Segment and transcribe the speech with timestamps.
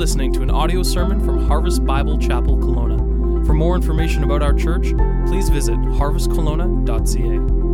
[0.00, 3.44] listening to an audio sermon from Harvest Bible Chapel Kelowna.
[3.44, 4.94] For more information about our church,
[5.26, 7.69] please visit harvestkelowna.ca.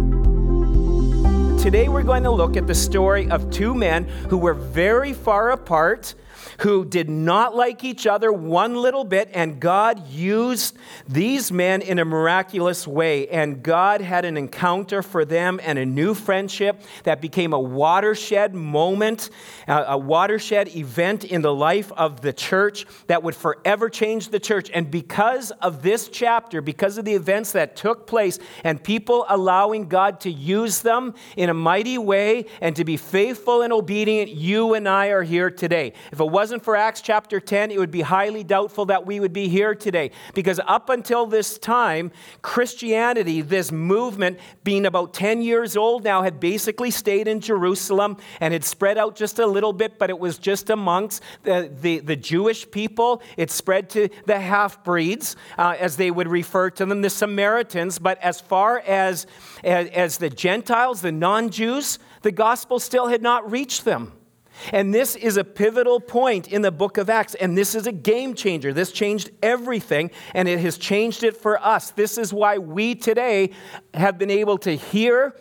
[1.59, 5.51] Today we're going to look at the story of two men who were very far
[5.51, 6.15] apart
[6.61, 10.77] who did not like each other one little bit, and God used
[11.09, 13.29] these men in a miraculous way.
[13.29, 18.55] And God had an encounter for them and a new friendship that became a watershed
[18.55, 19.31] moment,
[19.69, 24.41] uh, a watershed event in the life of the church that would forever change the
[24.41, 24.71] church.
[24.73, 29.89] And because of this chapter, because of the events that took place, and people allowing
[29.89, 34.75] God to use them in a mighty way and to be faithful and obedient, you
[34.75, 35.93] and I are here today.
[36.13, 39.33] If it wasn't for Acts chapter 10, it would be highly doubtful that we would
[39.33, 40.11] be here today.
[40.35, 42.11] Because up until this time,
[42.43, 48.53] Christianity, this movement, being about 10 years old now, had basically stayed in Jerusalem and
[48.53, 52.17] had spread out just a little bit, but it was just amongst the, the, the
[52.17, 53.23] Jewish people.
[53.37, 57.99] It spread to the half breeds, uh, as they would refer to them, the Samaritans.
[57.99, 59.27] But as far as,
[59.67, 64.13] as, the Gentiles, the non Jews, the gospel still had not reached them.
[64.73, 67.35] And this is a pivotal point in the book of Acts.
[67.35, 68.73] And this is a game changer.
[68.73, 71.91] This changed everything, and it has changed it for us.
[71.91, 73.51] This is why we today
[73.93, 75.37] have been able to hear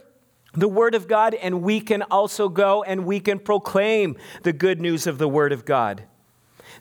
[0.53, 4.81] the Word of God, and we can also go and we can proclaim the good
[4.81, 6.03] news of the Word of God.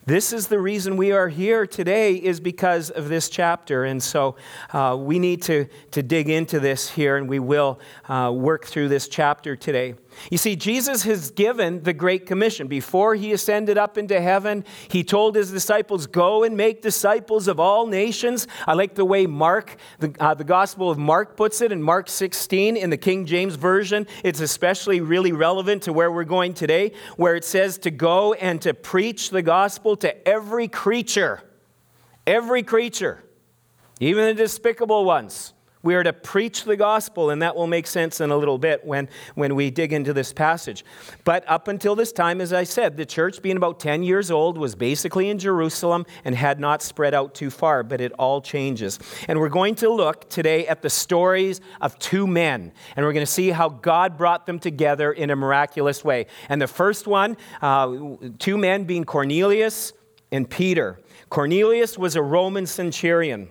[0.07, 3.85] This is the reason we are here today, is because of this chapter.
[3.85, 4.37] And so
[4.71, 8.89] uh, we need to, to dig into this here, and we will uh, work through
[8.91, 9.95] this chapter today.
[10.31, 12.67] You see, Jesus has given the Great Commission.
[12.67, 17.59] Before he ascended up into heaven, he told his disciples, Go and make disciples of
[17.59, 18.47] all nations.
[18.67, 22.09] I like the way Mark, the, uh, the Gospel of Mark puts it in Mark
[22.09, 24.07] 16 in the King James Version.
[24.23, 28.61] It's especially really relevant to where we're going today, where it says to go and
[28.63, 31.43] to preach the gospel to every creature.
[32.27, 33.23] Every creature,
[34.01, 35.54] even the despicable ones.
[35.85, 38.87] We are to preach the gospel, and that will make sense in a little bit
[38.87, 40.83] when, when we dig into this passage.
[41.25, 44.57] But up until this time, as I said, the church, being about 10 years old,
[44.57, 48.99] was basically in Jerusalem and had not spread out too far, but it all changes.
[49.29, 53.27] And we're going to look today at the stories of two men, and we're going
[53.27, 56.29] to see how God brought them together in a miraculous way.
[56.49, 57.95] And the first one, uh,
[58.39, 59.93] two men being Cornelius
[60.33, 60.99] and Peter.
[61.29, 63.51] Cornelius was a Roman centurion.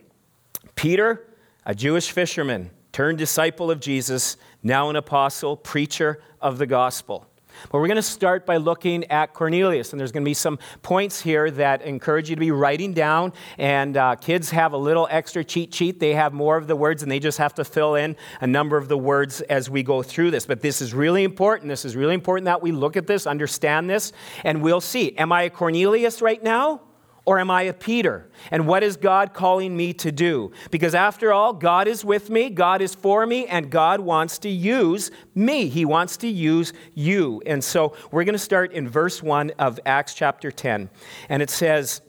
[0.74, 1.28] Peter,
[1.66, 7.28] a Jewish fisherman, turned disciple of Jesus, now an apostle, preacher of the gospel.
[7.72, 10.60] But we're going to start by looking at Cornelius, and there's going to be some
[10.82, 13.34] points here that encourage you to be writing down.
[13.58, 16.00] And uh, kids have a little extra cheat sheet.
[16.00, 18.78] They have more of the words, and they just have to fill in a number
[18.78, 20.46] of the words as we go through this.
[20.46, 21.70] But this is really important.
[21.70, 24.14] This is really important that we look at this, understand this,
[24.44, 25.16] and we'll see.
[25.18, 26.82] Am I a Cornelius right now?
[27.26, 28.30] Or am I a Peter?
[28.52, 30.52] And what is God calling me to do?
[30.72, 34.50] Because after all, God is with me, God is for me, and God wants to
[34.50, 35.70] use me.
[35.70, 37.42] He wants to use you.
[37.46, 40.90] And so we're going to start in verse 1 of Acts chapter 10.
[41.30, 42.02] And it says,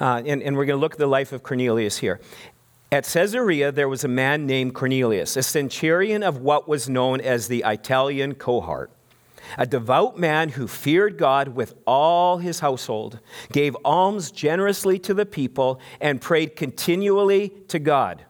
[0.00, 2.18] uh, and, and we're going to look at the life of Cornelius here.
[2.90, 7.48] At Caesarea, there was a man named Cornelius, a centurion of what was known as
[7.48, 8.90] the Italian cohort
[9.56, 13.20] a devout man who feared God with all his household,
[13.52, 18.24] gave alms generously to the people, and prayed continually to God.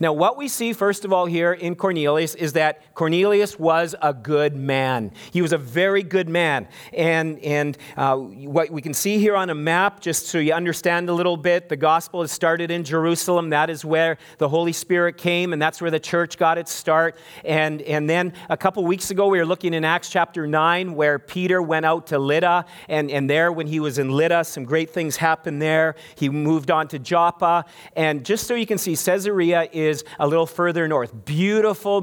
[0.00, 4.12] Now, what we see, first of all, here in Cornelius is that Cornelius was a
[4.12, 5.12] good man.
[5.32, 6.68] He was a very good man.
[6.92, 11.08] And, and uh, what we can see here on a map, just so you understand
[11.08, 13.50] a little bit, the gospel is started in Jerusalem.
[13.50, 17.16] That is where the Holy Spirit came, and that's where the church got its start.
[17.44, 21.18] And, and then a couple weeks ago, we were looking in Acts chapter 9, where
[21.18, 22.66] Peter went out to Lydda.
[22.88, 25.96] And, and there, when he was in Lydda, some great things happened there.
[26.16, 27.64] He moved on to Joppa.
[27.94, 31.12] And just so you can see, Caesarea is a little further north.
[31.26, 31.96] Beautiful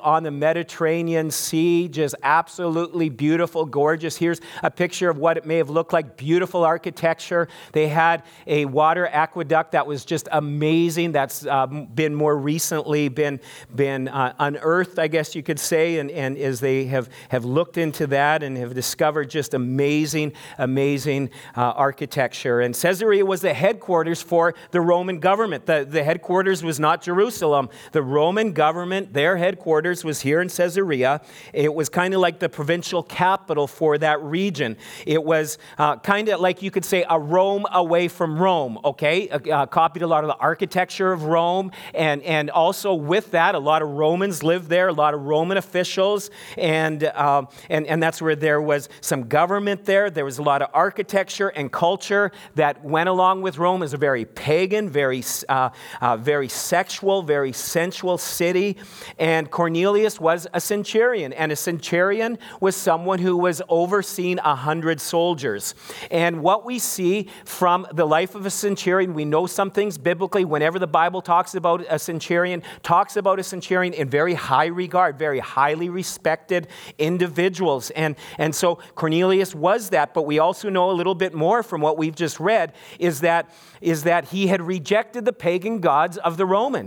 [0.00, 4.16] on the Mediterranean Sea, just absolutely beautiful, gorgeous.
[4.16, 7.48] Here's a picture of what it may have looked like beautiful architecture.
[7.72, 11.12] They had a water aqueduct that was just amazing.
[11.12, 13.40] That's um, been more recently been,
[13.74, 17.76] been uh, unearthed, I guess you could say, and, and as they have, have looked
[17.76, 22.60] into that and have discovered just amazing, amazing uh, architecture.
[22.60, 25.66] And Caesarea was the headquarters for the Roman government.
[25.66, 27.70] The, the headquarters was not Jerusalem Jerusalem.
[27.92, 31.22] The Roman government, their headquarters was here in Caesarea.
[31.54, 34.76] It was kind of like the provincial capital for that region.
[35.06, 39.30] It was uh, kind of like you could say a Rome away from Rome, okay?
[39.30, 43.54] Uh, uh, copied a lot of the architecture of Rome, and, and also with that,
[43.54, 46.28] a lot of Romans lived there, a lot of Roman officials,
[46.58, 50.10] and, um, and, and that's where there was some government there.
[50.10, 53.96] There was a lot of architecture and culture that went along with Rome as a
[53.96, 55.70] very pagan, very, uh,
[56.02, 58.76] uh, very sexual, very sensual city.
[59.18, 65.00] And Cornelius was a centurion, and a centurion was someone who was overseeing a hundred
[65.00, 65.74] soldiers.
[66.10, 70.44] And what we see from the life of a centurion, we know some things biblically.
[70.44, 75.18] Whenever the Bible talks about a centurion, talks about a centurion in very high regard,
[75.18, 76.68] very highly respected
[76.98, 77.90] individuals.
[77.90, 81.80] And, and so Cornelius was that, but we also know a little bit more from
[81.80, 83.50] what we've just read is that,
[83.80, 86.85] is that he had rejected the pagan gods of the Romans,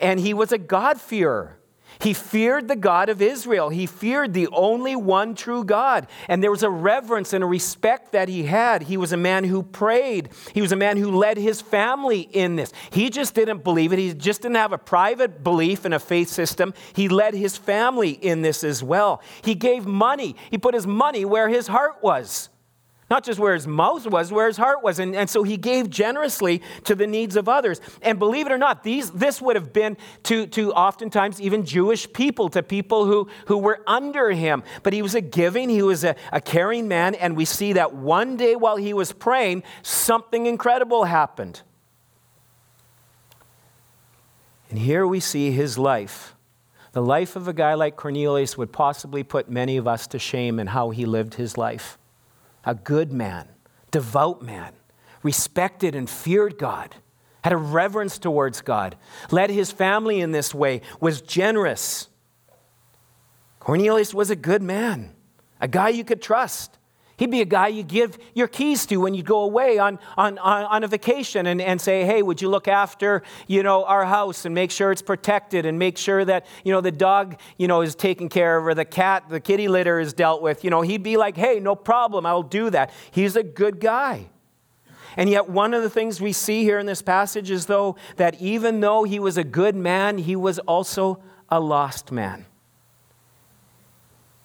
[0.00, 1.58] and he was a God-fearer.
[2.00, 3.68] He feared the God of Israel.
[3.68, 6.08] He feared the only one true God.
[6.28, 8.82] And there was a reverence and a respect that he had.
[8.82, 10.30] He was a man who prayed.
[10.52, 12.72] He was a man who led his family in this.
[12.90, 14.00] He just didn't believe it.
[14.00, 16.74] He just didn't have a private belief in a faith system.
[16.94, 19.22] He led his family in this as well.
[19.42, 20.34] He gave money.
[20.50, 22.48] He put his money where his heart was.
[23.14, 24.98] Not just where his mouth was, where his heart was.
[24.98, 27.80] And, and so he gave generously to the needs of others.
[28.02, 32.12] And believe it or not, these, this would have been to, to oftentimes even Jewish
[32.12, 34.64] people, to people who, who were under him.
[34.82, 37.14] But he was a giving, he was a, a caring man.
[37.14, 41.62] And we see that one day while he was praying, something incredible happened.
[44.70, 46.34] And here we see his life.
[46.90, 50.58] The life of a guy like Cornelius would possibly put many of us to shame
[50.58, 51.96] in how he lived his life
[52.64, 53.48] a good man,
[53.90, 54.72] devout man,
[55.22, 56.94] respected and feared God,
[57.42, 58.96] had a reverence towards God,
[59.30, 62.08] led his family in this way, was generous.
[63.60, 65.14] Cornelius was a good man,
[65.60, 66.78] a guy you could trust.
[67.16, 70.36] He'd be a guy you give your keys to when you go away on, on,
[70.38, 74.44] on, a vacation and, and say, hey, would you look after, you know, our house
[74.44, 77.82] and make sure it's protected and make sure that, you know, the dog, you know,
[77.82, 80.64] is taken care of or the cat, the kitty litter is dealt with.
[80.64, 82.90] You know, he'd be like, hey, no problem, I'll do that.
[83.12, 84.26] He's a good guy.
[85.16, 88.40] And yet, one of the things we see here in this passage is, though, that
[88.40, 92.46] even though he was a good man, he was also a lost man.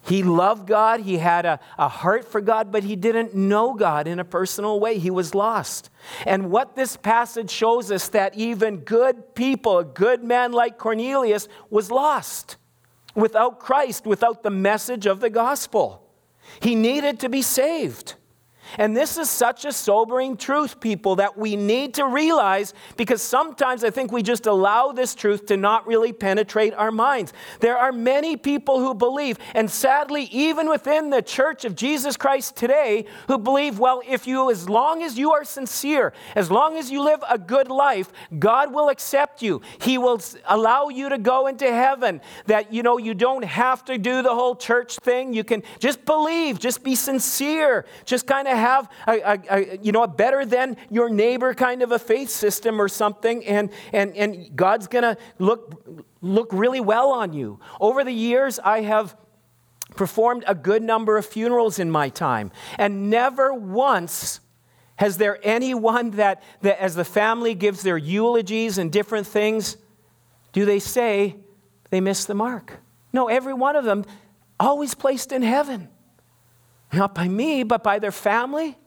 [0.09, 4.07] He loved God, he had a, a heart for God, but he didn't know God
[4.07, 4.97] in a personal way.
[4.97, 5.91] He was lost.
[6.25, 11.47] And what this passage shows us that even good people, a good man like Cornelius,
[11.69, 12.57] was lost
[13.13, 16.09] without Christ, without the message of the gospel.
[16.59, 18.15] He needed to be saved.
[18.77, 23.83] And this is such a sobering truth, people, that we need to realize because sometimes
[23.83, 27.33] I think we just allow this truth to not really penetrate our minds.
[27.59, 32.55] There are many people who believe, and sadly, even within the church of Jesus Christ
[32.55, 36.91] today, who believe, well, if you, as long as you are sincere, as long as
[36.91, 39.61] you live a good life, God will accept you.
[39.81, 42.21] He will allow you to go into heaven.
[42.45, 45.33] That, you know, you don't have to do the whole church thing.
[45.33, 49.91] You can just believe, just be sincere, just kind of have a, a, a, you
[49.91, 54.15] know, a better than your neighbor kind of a faith system or something, and, and,
[54.15, 57.59] and God's to look, look really well on you.
[57.79, 59.15] Over the years, I have
[59.95, 64.41] performed a good number of funerals in my time, and never once
[64.99, 69.77] has there anyone that, that as the family gives their eulogies and different things,
[70.51, 71.37] do they say
[71.89, 72.79] they missed the mark?
[73.13, 74.03] No, every one of them
[74.59, 75.87] always placed in heaven.
[76.93, 78.77] Not by me, but by their family.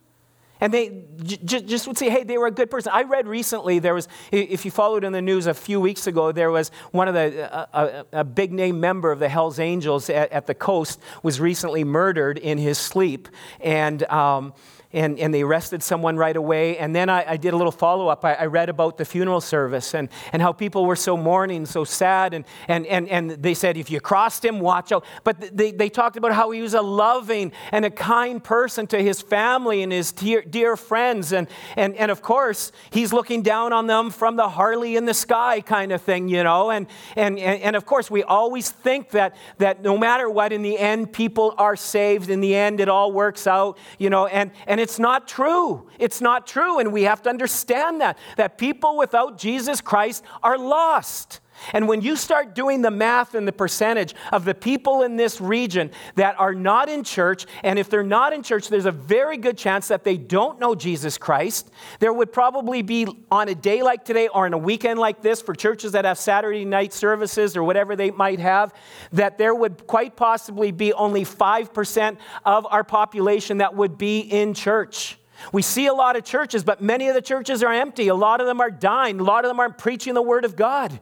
[0.60, 2.92] And they j- just would say, hey, they were a good person.
[2.94, 6.30] I read recently, there was, if you followed in the news a few weeks ago,
[6.30, 10.30] there was one of the, a, a big name member of the Hells Angels at,
[10.30, 13.28] at, the coast was recently murdered in his sleep.
[13.60, 14.54] And, um,
[14.92, 16.78] and, and they arrested someone right away.
[16.78, 18.24] And then I, I did a little follow up.
[18.24, 21.84] I, I, read about the funeral service and, and how people were so mourning, so
[21.84, 22.34] sad.
[22.34, 25.04] And, and, and, and they said, if you crossed him, watch out.
[25.24, 29.02] But they, they talked about how he was a loving and a kind person to
[29.02, 31.32] his family and his dear, dear friends.
[31.32, 35.14] And, and, and of course, he's looking down on them from the Harley in the
[35.14, 36.70] sky kind of thing, you know.
[36.70, 40.60] And, and, and, and of course, we always think that, that no matter what, in
[40.60, 42.28] the end, people are saved.
[42.28, 44.26] In the end, it all works out, you know.
[44.26, 45.88] And, and it's not true.
[45.98, 46.80] It's not true.
[46.80, 51.40] And we have to understand that, that people without Jesus Christ are lost.
[51.72, 55.40] And when you start doing the math and the percentage of the people in this
[55.40, 59.36] region that are not in church, and if they're not in church, there's a very
[59.36, 61.70] good chance that they don't know Jesus Christ.
[62.00, 65.40] There would probably be on a day like today or on a weekend like this
[65.40, 68.74] for churches that have Saturday night services or whatever they might have,
[69.12, 74.54] that there would quite possibly be only 5% of our population that would be in
[74.54, 75.18] church.
[75.52, 78.08] We see a lot of churches, but many of the churches are empty.
[78.08, 79.18] A lot of them are dying.
[79.18, 81.00] A lot of them aren't preaching the Word of God.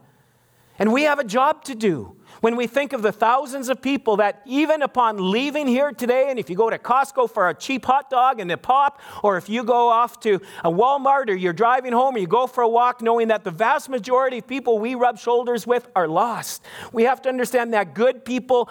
[0.81, 2.17] And we have a job to do.
[2.41, 6.39] When we think of the thousands of people that, even upon leaving here today, and
[6.39, 9.51] if you go to Costco for a cheap hot dog and a pop, or if
[9.51, 12.69] you go off to a Walmart or you're driving home or you go for a
[12.69, 17.03] walk, knowing that the vast majority of people we rub shoulders with are lost, we
[17.03, 18.71] have to understand that good people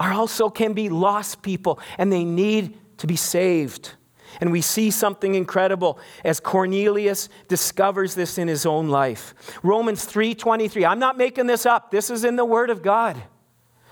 [0.00, 3.97] are also can be lost people and they need to be saved.
[4.40, 9.34] And we see something incredible as Cornelius discovers this in his own life.
[9.62, 10.84] Romans 3:23.
[10.84, 11.90] I'm not making this up.
[11.90, 13.22] This is in the word of God.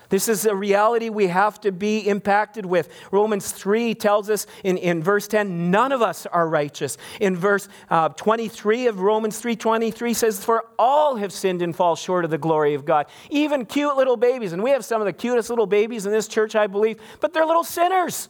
[0.09, 2.89] This is a reality we have to be impacted with.
[3.11, 6.97] Romans 3 tells us in, in verse 10, none of us are righteous.
[7.19, 12.23] In verse uh, 23 of Romans 3.23 says, for all have sinned and fall short
[12.23, 13.07] of the glory of God.
[13.29, 16.27] Even cute little babies, and we have some of the cutest little babies in this
[16.27, 18.29] church, I believe, but they're little sinners.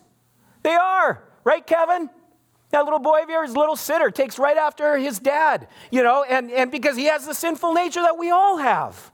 [0.64, 1.27] They are.
[1.48, 2.10] Right, Kevin?
[2.72, 6.52] That little boy of yours, little sitter, takes right after his dad, you know, and,
[6.52, 9.14] and because he has the sinful nature that we all have.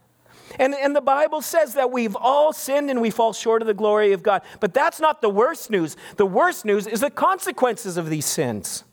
[0.57, 3.75] And, and the Bible says that we've all sinned and we fall short of the
[3.75, 4.41] glory of God.
[4.59, 5.95] But that's not the worst news.
[6.17, 8.83] The worst news is the consequences of these sins.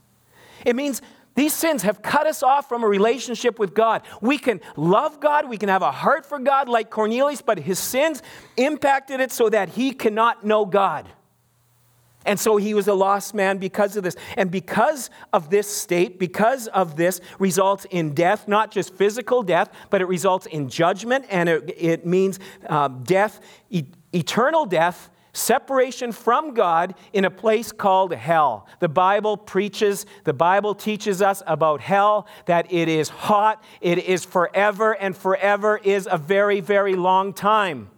[0.63, 1.01] It means
[1.33, 4.03] these sins have cut us off from a relationship with God.
[4.21, 7.79] We can love God, we can have a heart for God like Cornelius, but his
[7.79, 8.21] sins
[8.55, 11.07] impacted it so that he cannot know God.
[12.25, 14.15] And so he was a lost man because of this.
[14.37, 19.69] And because of this state, because of this, results in death, not just physical death,
[19.89, 26.11] but it results in judgment, and it, it means uh, death, e- eternal death, separation
[26.11, 28.67] from God in a place called hell.
[28.79, 34.25] The Bible preaches, the Bible teaches us about hell, that it is hot, it is
[34.25, 37.89] forever, and forever is a very, very long time.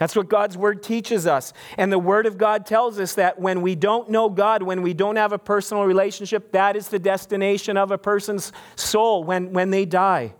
[0.00, 1.52] That's what God's word teaches us.
[1.76, 4.94] And the word of God tells us that when we don't know God, when we
[4.94, 9.68] don't have a personal relationship, that is the destination of a person's soul when, when
[9.68, 10.32] they die.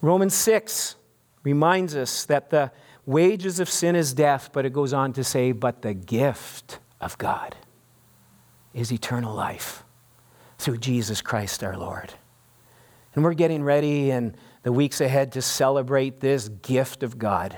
[0.00, 0.94] Romans 6
[1.42, 2.70] reminds us that the
[3.04, 7.18] wages of sin is death, but it goes on to say, but the gift of
[7.18, 7.56] God
[8.72, 9.82] is eternal life
[10.56, 12.14] through Jesus Christ our Lord.
[13.16, 17.56] And we're getting ready and the weeks ahead to celebrate this gift of God.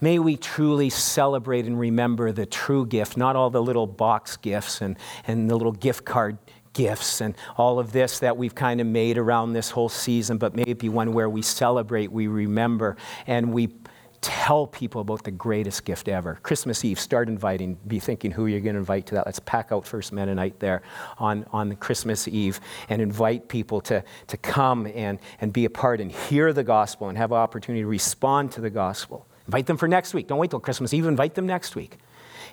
[0.00, 4.80] May we truly celebrate and remember the true gift, not all the little box gifts
[4.80, 4.96] and,
[5.26, 6.38] and the little gift card
[6.72, 10.54] gifts and all of this that we've kind of made around this whole season, but
[10.54, 12.96] maybe one where we celebrate, we remember,
[13.26, 13.68] and we
[14.20, 16.38] tell people about the greatest gift ever.
[16.42, 19.26] Christmas Eve, start inviting, be thinking who you're going to invite to that.
[19.26, 20.82] Let's pack out First Mennonite there
[21.18, 26.00] on, on Christmas Eve and invite people to, to come and, and be a part
[26.00, 29.26] and hear the gospel and have an opportunity to respond to the gospel.
[29.46, 30.26] Invite them for next week.
[30.26, 31.98] Don't wait till Christmas Eve, invite them next week.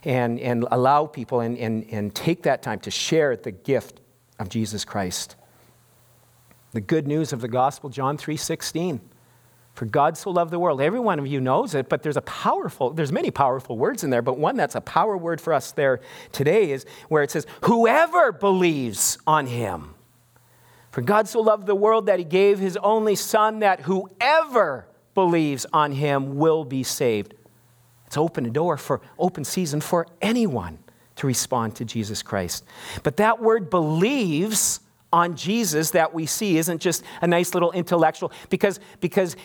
[0.04, 4.02] And, and allow people and, and, and take that time to share the gift
[4.38, 5.36] of Jesus Christ.
[6.74, 9.02] The good news of the gospel, John 3 16.
[9.75, 10.79] For God so loved the world.
[10.79, 14.10] Every one of you knows it, but there's a powerful, there's many powerful words in
[14.10, 16.00] there, but one that's a power word for us there
[16.32, 19.94] today is where it says, Whoever believes on him.
[20.91, 25.65] For God so loved the world that he gave his only Son, that whoever believes
[25.74, 27.34] on him will be saved.
[28.08, 30.79] It's open a door for open season for anyone
[31.17, 32.63] to respond to Jesus Christ.
[33.03, 34.79] But that word believes
[35.12, 39.36] on Jesus that we see isn't just a nice little intellectual because because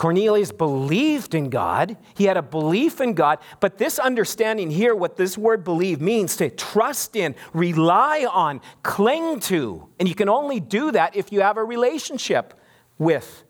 [0.00, 1.94] Cornelius believed in God.
[2.14, 3.38] He had a belief in God.
[3.60, 9.40] But this understanding here, what this word believe means to trust in, rely on, cling
[9.40, 9.86] to.
[9.98, 12.54] And you can only do that if you have a relationship
[12.96, 13.44] with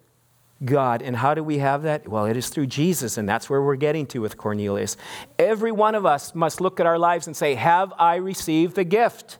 [0.64, 1.02] God.
[1.02, 2.08] And how do we have that?
[2.08, 4.96] Well, it is through Jesus, and that's where we're getting to with Cornelius.
[5.38, 8.82] Every one of us must look at our lives and say, Have I received the
[8.82, 9.38] gift?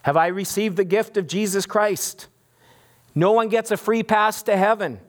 [0.00, 2.28] Have I received the gift of Jesus Christ?
[3.14, 5.00] No one gets a free pass to heaven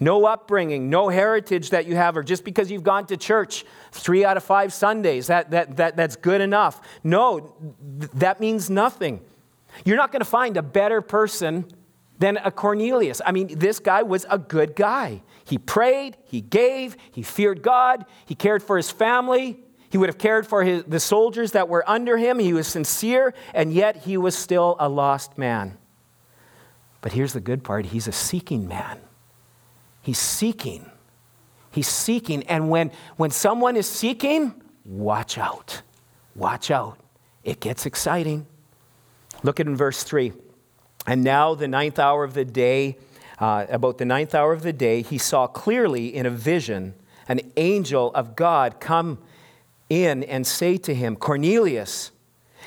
[0.00, 4.24] no upbringing, no heritage that you have, or just because you've gone to church three
[4.24, 6.80] out of five Sundays, that, that, that, that's good enough.
[7.04, 7.54] No,
[8.00, 9.20] th- that means nothing.
[9.84, 11.66] You're not going to find a better person
[12.18, 13.20] than a Cornelius.
[13.24, 15.22] I mean, this guy was a good guy.
[15.44, 20.18] He prayed, he gave, he feared God, he cared for his family, he would have
[20.18, 22.38] cared for his, the soldiers that were under him.
[22.38, 25.76] He was sincere, and yet he was still a lost man.
[27.00, 29.00] But here's the good part he's a seeking man.
[30.02, 30.90] He's seeking.
[31.70, 32.42] He's seeking.
[32.44, 34.54] And when, when someone is seeking,
[34.84, 35.82] watch out.
[36.34, 36.98] Watch out.
[37.44, 38.46] It gets exciting.
[39.42, 40.32] Look at in verse 3.
[41.06, 42.98] And now, the ninth hour of the day,
[43.38, 46.94] uh, about the ninth hour of the day, he saw clearly in a vision
[47.28, 49.18] an angel of God come
[49.88, 52.12] in and say to him, Cornelius.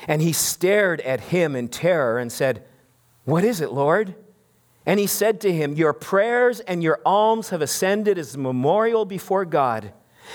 [0.08, 2.64] And he stared at him in terror and said,
[3.24, 4.14] What is it, Lord?
[4.86, 9.04] And he said to him, Your prayers and your alms have ascended as a memorial
[9.04, 9.92] before God.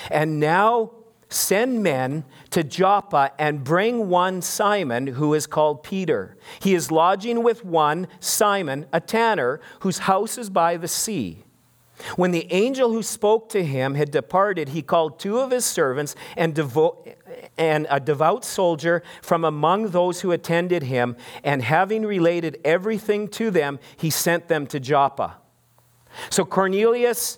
[0.09, 0.91] And now
[1.29, 6.35] send men to Joppa and bring one Simon who is called Peter.
[6.59, 11.43] He is lodging with one Simon, a tanner, whose house is by the sea.
[12.15, 16.15] When the angel who spoke to him had departed, he called two of his servants
[16.37, 17.13] and, devo-
[17.59, 23.51] and a devout soldier from among those who attended him, and having related everything to
[23.51, 25.37] them, he sent them to Joppa.
[26.29, 27.37] So Cornelius,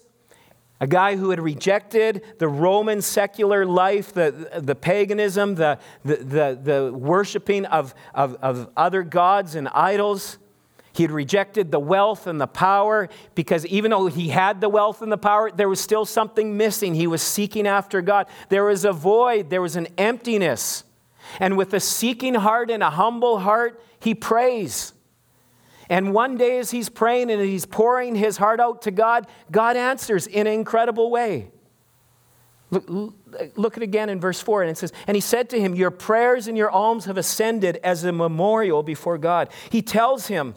[0.79, 6.59] a guy who had rejected the Roman secular life, the, the paganism, the, the, the,
[6.63, 10.37] the worshiping of, of, of other gods and idols,
[10.93, 15.01] he had rejected the wealth and the power because even though he had the wealth
[15.01, 16.95] and the power, there was still something missing.
[16.95, 18.27] He was seeking after God.
[18.50, 20.83] There was a void, there was an emptiness.
[21.39, 24.93] And with a seeking heart and a humble heart, he prays.
[25.89, 29.77] And one day, as he's praying and he's pouring his heart out to God, God
[29.77, 31.51] answers in an incredible way.
[32.69, 33.13] Look,
[33.57, 35.91] look at again in verse 4, and it says, And he said to him, Your
[35.91, 39.50] prayers and your alms have ascended as a memorial before God.
[39.69, 40.55] He tells him,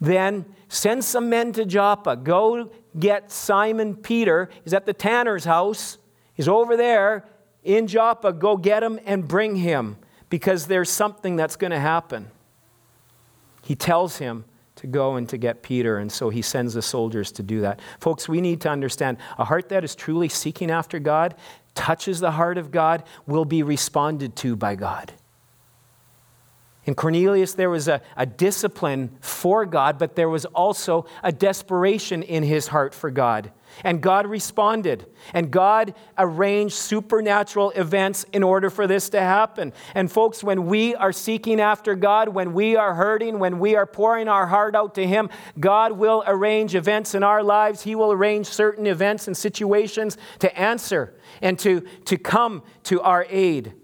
[0.00, 2.16] then send some men to Joppa.
[2.16, 4.48] Go get Simon Peter.
[4.64, 5.98] He's at the tanner's house.
[6.34, 7.26] He's over there
[7.64, 8.32] in Joppa.
[8.32, 9.96] Go get him and bring him
[10.30, 12.30] because there's something that's going to happen.
[13.62, 14.44] He tells him
[14.76, 17.80] to go and to get Peter, and so he sends the soldiers to do that.
[17.98, 21.34] Folks, we need to understand a heart that is truly seeking after God,
[21.74, 25.12] touches the heart of God, will be responded to by God.
[26.88, 32.22] In Cornelius, there was a, a, discipline for God, but there was also a desperation
[32.22, 33.52] in his heart for God.
[33.84, 35.04] And God responded.
[35.34, 39.74] And God arranged supernatural events in order for this to happen.
[39.94, 43.84] And, folks, when we are seeking after God, when we are hurting, when we are
[43.84, 45.28] pouring our heart out to Him,
[45.60, 47.82] God will arrange events in our lives.
[47.82, 53.26] He will arrange certain events and situations to answer and to, to come to our
[53.28, 53.74] aid.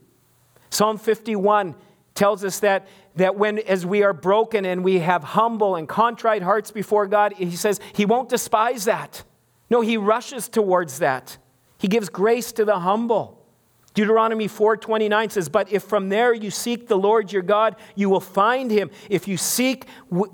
[0.70, 1.74] Psalm 51
[2.14, 6.42] tells us that, that when as we are broken and we have humble and contrite
[6.42, 9.24] hearts before God, he says he won't despise that.
[9.70, 11.38] No, he rushes towards that.
[11.78, 13.40] He gives grace to the humble.
[13.94, 18.20] Deuteronomy 4:29 says, "But if from there you seek the Lord your God, you will
[18.20, 19.86] find him if you seek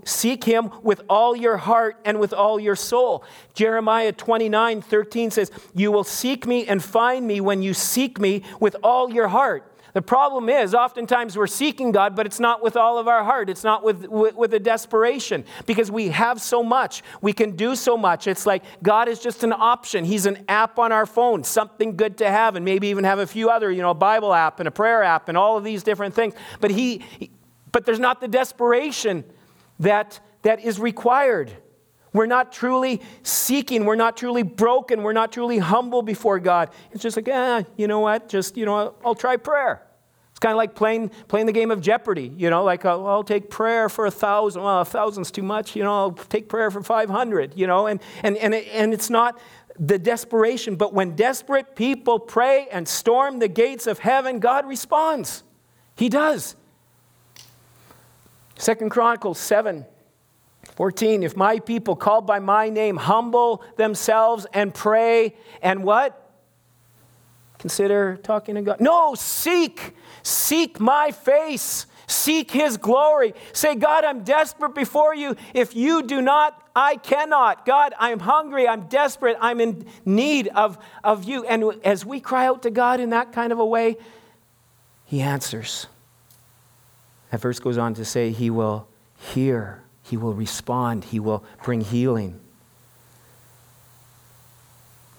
[0.05, 5.93] seek him with all your heart and with all your soul." Jeremiah 29:13 says, "You
[5.93, 10.03] will seek me and find me when you seek me with all your heart." The
[10.03, 13.51] problem is, oftentimes we're seeking God, but it's not with all of our heart.
[13.51, 17.03] It's not with, with, with, a desperation because we have so much.
[17.21, 18.27] We can do so much.
[18.27, 20.05] It's like God is just an option.
[20.05, 23.27] He's an app on our phone, something good to have, and maybe even have a
[23.27, 26.15] few other, you know, Bible app and a prayer app and all of these different
[26.15, 26.35] things.
[26.61, 27.03] But, he,
[27.73, 29.25] but there's not the desperation
[29.81, 31.53] that, that is required.
[32.13, 33.85] We're not truly seeking.
[33.85, 35.03] We're not truly broken.
[35.03, 36.71] We're not truly humble before God.
[36.91, 38.29] It's just like, ah, you know what?
[38.29, 39.83] Just, you know, I'll try prayer.
[40.31, 42.33] It's kind of like playing, playing the game of Jeopardy.
[42.37, 44.63] You know, like, oh, I'll take prayer for a thousand.
[44.63, 45.77] Well, a thousand's too much.
[45.77, 49.11] You know, I'll take prayer for 500, you know, and, and, and, it, and it's
[49.11, 49.39] not
[49.79, 50.75] the desperation.
[50.75, 55.45] But when desperate people pray and storm the gates of heaven, God responds.
[55.95, 56.57] He does.
[58.57, 59.87] Second Chronicles 7
[60.81, 66.33] 14, if my people called by my name humble themselves and pray and what?
[67.59, 68.81] Consider talking to God.
[68.81, 73.35] No, seek, seek my face, seek his glory.
[73.53, 75.37] Say, God, I'm desperate before you.
[75.53, 77.67] If you do not, I cannot.
[77.67, 81.45] God, I'm hungry, I'm desperate, I'm in need of, of you.
[81.45, 83.99] And as we cry out to God in that kind of a way,
[85.05, 85.89] he answers.
[87.33, 91.81] That verse goes on to say, He will hear he will respond, He will bring
[91.81, 92.41] healing.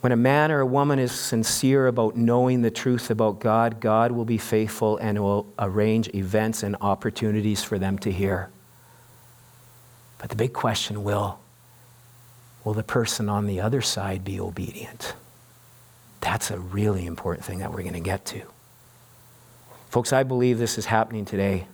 [0.01, 4.11] When a man or a woman is sincere about knowing the truth about God, God
[4.11, 8.49] will be faithful and will arrange events and opportunities for them to hear.
[10.17, 11.39] But the big question will
[12.65, 15.15] will the person on the other side be obedient?
[16.19, 18.41] That's a really important thing that we're going to get to.
[19.89, 21.67] Folks, I believe this is happening today.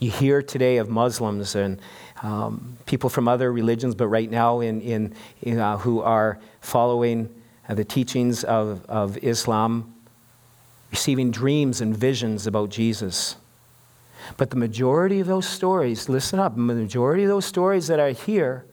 [0.00, 1.80] You hear today of Muslims and
[2.22, 7.28] um, people from other religions, but right now in, in, in uh, who are following
[7.68, 9.94] uh, the teachings of, of Islam,
[10.90, 13.36] receiving dreams and visions about Jesus.
[14.36, 18.12] But the majority of those stories, listen up, the majority of those stories that I
[18.12, 18.64] hear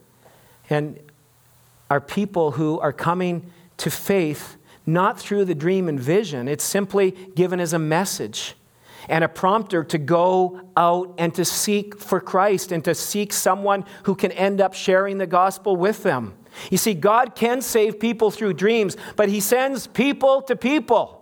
[0.69, 0.99] and
[1.89, 6.47] are people who are coming to faith not through the dream and vision.
[6.47, 8.55] It's simply given as a message
[9.09, 13.85] and a prompter to go out and to seek for Christ and to seek someone
[14.03, 16.33] who can end up sharing the gospel with them.
[16.71, 21.16] You see, God can save people through dreams, but He sends people to people.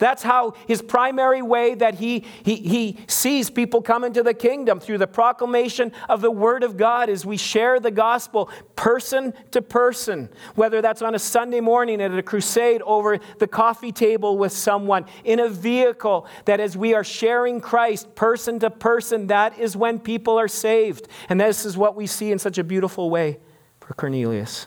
[0.00, 4.80] That's how his primary way that he, he, he sees people come into the kingdom
[4.80, 9.60] through the proclamation of the word of God is we share the gospel person to
[9.60, 14.52] person, whether that's on a Sunday morning at a crusade over the coffee table with
[14.52, 19.76] someone, in a vehicle, that as we are sharing Christ person to person, that is
[19.76, 21.08] when people are saved.
[21.28, 23.38] And this is what we see in such a beautiful way
[23.80, 24.66] for Cornelius.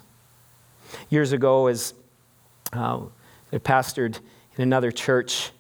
[1.10, 1.96] Years ago, as
[2.72, 3.00] uh,
[3.52, 4.20] I pastored
[4.58, 5.52] in another church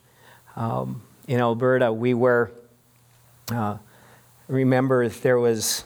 [0.56, 2.51] um, in Alberta, we were,
[3.51, 3.77] uh,
[4.47, 5.86] remember, there was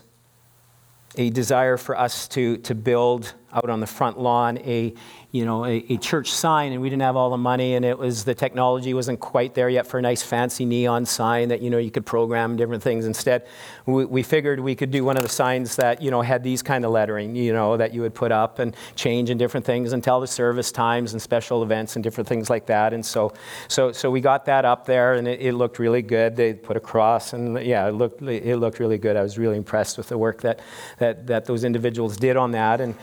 [1.15, 4.93] a desire for us to, to build out on the front lawn a
[5.32, 7.98] you know, a, a, church sign, and we didn't have all the money, and it
[7.98, 11.70] was the technology wasn't quite there yet for a nice fancy neon sign that you
[11.70, 13.06] know you could program different things.
[13.06, 13.46] Instead,
[13.86, 16.63] we, we figured we could do one of the signs that you know had these
[16.63, 19.91] kind of lettering, you know, that you would put up and change in different things
[19.91, 22.93] and tell the service times and special events and different things like that.
[22.93, 23.34] And so,
[23.67, 26.38] so, so we got that up there, and it, it looked really good.
[26.38, 29.17] They put a cross, and yeah, it looked it looked really good.
[29.17, 30.62] I was really impressed with the work that
[31.00, 32.96] that that those individuals did on that, and.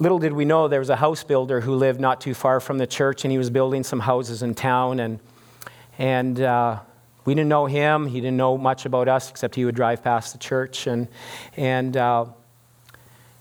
[0.00, 2.78] Little did we know there was a house builder who lived not too far from
[2.78, 4.98] the church, and he was building some houses in town.
[4.98, 5.20] And,
[5.98, 6.80] and uh,
[7.26, 8.06] we didn't know him.
[8.06, 10.86] He didn't know much about us, except he would drive past the church.
[10.86, 11.06] And,
[11.54, 12.24] and uh,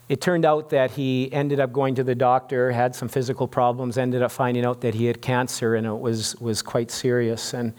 [0.09, 3.97] it turned out that he ended up going to the doctor, had some physical problems,
[3.97, 7.53] ended up finding out that he had cancer, and it was, was quite serious.
[7.53, 7.73] And,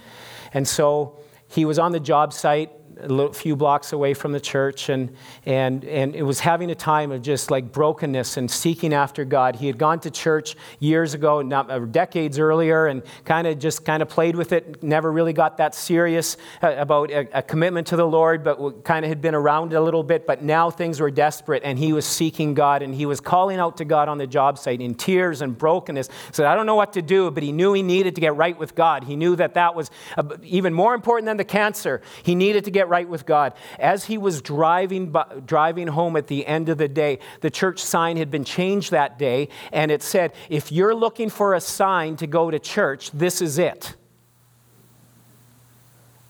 [0.54, 2.70] and so he was on the job site
[3.02, 5.14] a little, few blocks away from the church, and,
[5.46, 9.56] and, and it was having a time of just like brokenness and seeking after God.
[9.56, 14.02] He had gone to church years ago, not, decades earlier, and kind of just kind
[14.02, 17.96] of played with it, never really got that serious uh, about a, a, commitment to
[17.96, 20.26] the Lord, but kind of had been around a little bit.
[20.26, 23.76] But now things were desperate, and he was seeking God, and he was calling out
[23.78, 26.08] to God on the job site in tears and brokenness.
[26.08, 28.36] He said, I don't know what to do, but he knew he needed to get
[28.36, 29.04] right with God.
[29.04, 32.02] He knew that that was uh, even more important than the cancer.
[32.22, 33.54] He needed to get right with God.
[33.78, 35.14] As he was driving,
[35.46, 39.18] driving home at the end of the day, the church sign had been changed that
[39.18, 43.40] day, and it said, If you're looking for a sign to go to church, this
[43.40, 43.96] is it.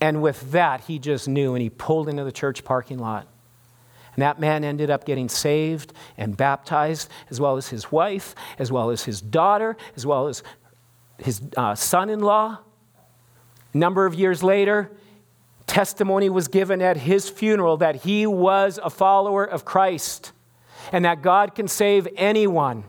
[0.00, 3.26] And with that, he just knew, and he pulled into the church parking lot.
[4.14, 8.72] And that man ended up getting saved and baptized, as well as his wife, as
[8.72, 10.42] well as his daughter, as well as
[11.18, 12.58] his uh, son in law.
[13.72, 14.90] A number of years later,
[15.70, 20.32] testimony was given at his funeral that he was a follower of Christ
[20.90, 22.84] and that God can save anyone.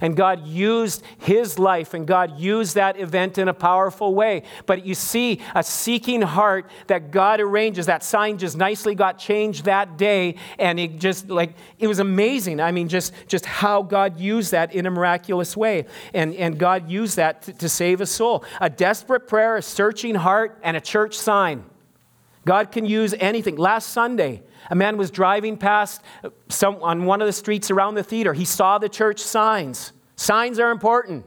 [0.00, 4.42] And God used his life and God used that event in a powerful way.
[4.66, 9.64] But you see, a seeking heart that God arranges, that sign just nicely got changed
[9.64, 10.34] that day.
[10.58, 12.60] And it just like, it was amazing.
[12.60, 15.86] I mean, just, just how God used that in a miraculous way.
[16.12, 18.44] And, and God used that to, to save a soul.
[18.60, 21.64] A desperate prayer, a searching heart, and a church sign.
[22.48, 23.56] God can use anything.
[23.56, 26.00] Last Sunday, a man was driving past
[26.48, 28.32] some, on one of the streets around the theater.
[28.32, 29.92] He saw the church signs.
[30.16, 31.26] Signs are important.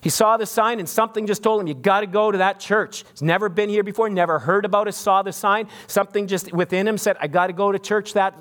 [0.00, 2.58] He saw the sign and something just told him, You got to go to that
[2.58, 3.04] church.
[3.10, 5.68] He's never been here before, never heard about it, saw the sign.
[5.88, 8.34] Something just within him said, I got to go to church that.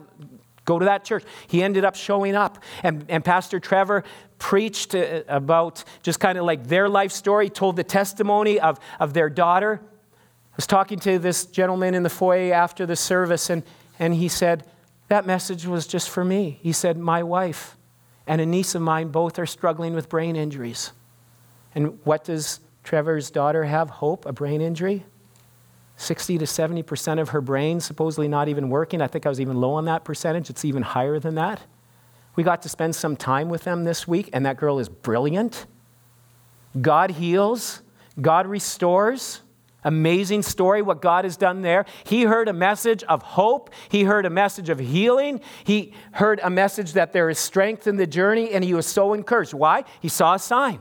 [0.64, 1.26] Go to that church.
[1.48, 2.64] He ended up showing up.
[2.82, 4.06] And, and Pastor Trevor
[4.38, 9.14] preached uh, about just kind of like their life story, told the testimony of, of
[9.14, 9.82] their daughter
[10.60, 13.64] was talking to this gentleman in the foyer after the service, and,
[13.98, 14.66] and he said,
[15.08, 16.60] That message was just for me.
[16.62, 17.78] He said, My wife
[18.28, 20.92] and a niece of mine both are struggling with brain injuries.
[21.74, 23.90] And what does Trevor's daughter have?
[23.90, 25.06] Hope, a brain injury?
[25.96, 29.02] 60 to 70% of her brain supposedly not even working.
[29.02, 30.50] I think I was even low on that percentage.
[30.50, 31.62] It's even higher than that.
[32.36, 35.68] We got to spend some time with them this week, and that girl is brilliant.
[36.82, 37.82] God heals,
[38.20, 39.40] God restores.
[39.90, 41.84] Amazing story, what God has done there.
[42.04, 43.72] He heard a message of hope.
[43.90, 45.42] He heard a message of healing.
[45.64, 49.14] He heard a message that there is strength in the journey, and he was so
[49.14, 49.56] encouraged.
[49.56, 49.86] Why?
[50.00, 50.80] He saw a sign.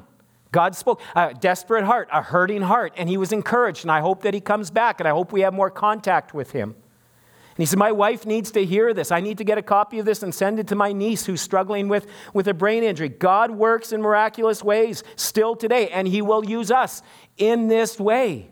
[0.52, 3.82] God spoke, a desperate heart, a hurting heart, and he was encouraged.
[3.82, 6.50] And I hope that he comes back, and I hope we have more contact with
[6.50, 6.72] him.
[6.72, 9.10] And he said, My wife needs to hear this.
[9.10, 11.40] I need to get a copy of this and send it to my niece who's
[11.40, 13.08] struggling with, with a brain injury.
[13.08, 17.00] God works in miraculous ways still today, and He will use us
[17.38, 18.50] in this way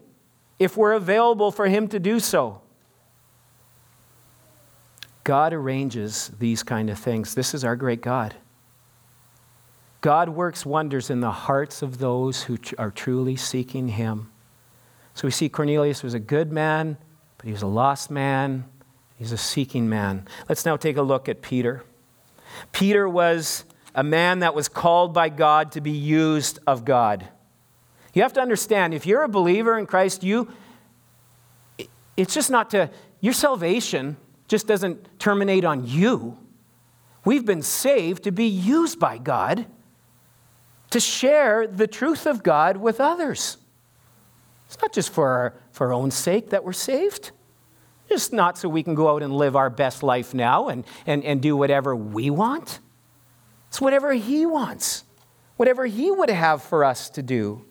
[0.58, 2.60] if we're available for Him to do so.
[5.24, 7.34] God arranges these kind of things.
[7.34, 8.36] This is our great God.
[10.00, 14.30] God works wonders in the hearts of those who are truly seeking Him.
[15.14, 16.98] So we see Cornelius was a good man,
[17.38, 18.66] but he was a lost man.
[19.16, 20.28] He's a seeking man.
[20.48, 21.82] Let's now take a look at Peter.
[22.70, 23.64] Peter was
[23.94, 27.28] a man that was called by God to be used of God.
[28.16, 30.48] You have to understand, if you're a believer in Christ, you
[32.16, 32.88] it's just not to
[33.20, 34.16] your salvation
[34.48, 36.38] just doesn't terminate on you.
[37.26, 39.66] We've been saved to be used by God
[40.92, 43.58] to share the truth of God with others.
[44.64, 47.32] It's not just for our, for our own sake that we're saved.
[48.08, 51.22] It's not so we can go out and live our best life now and, and,
[51.22, 52.80] and do whatever we want.
[53.68, 55.04] It's whatever He wants,
[55.58, 57.65] whatever He would have for us to do.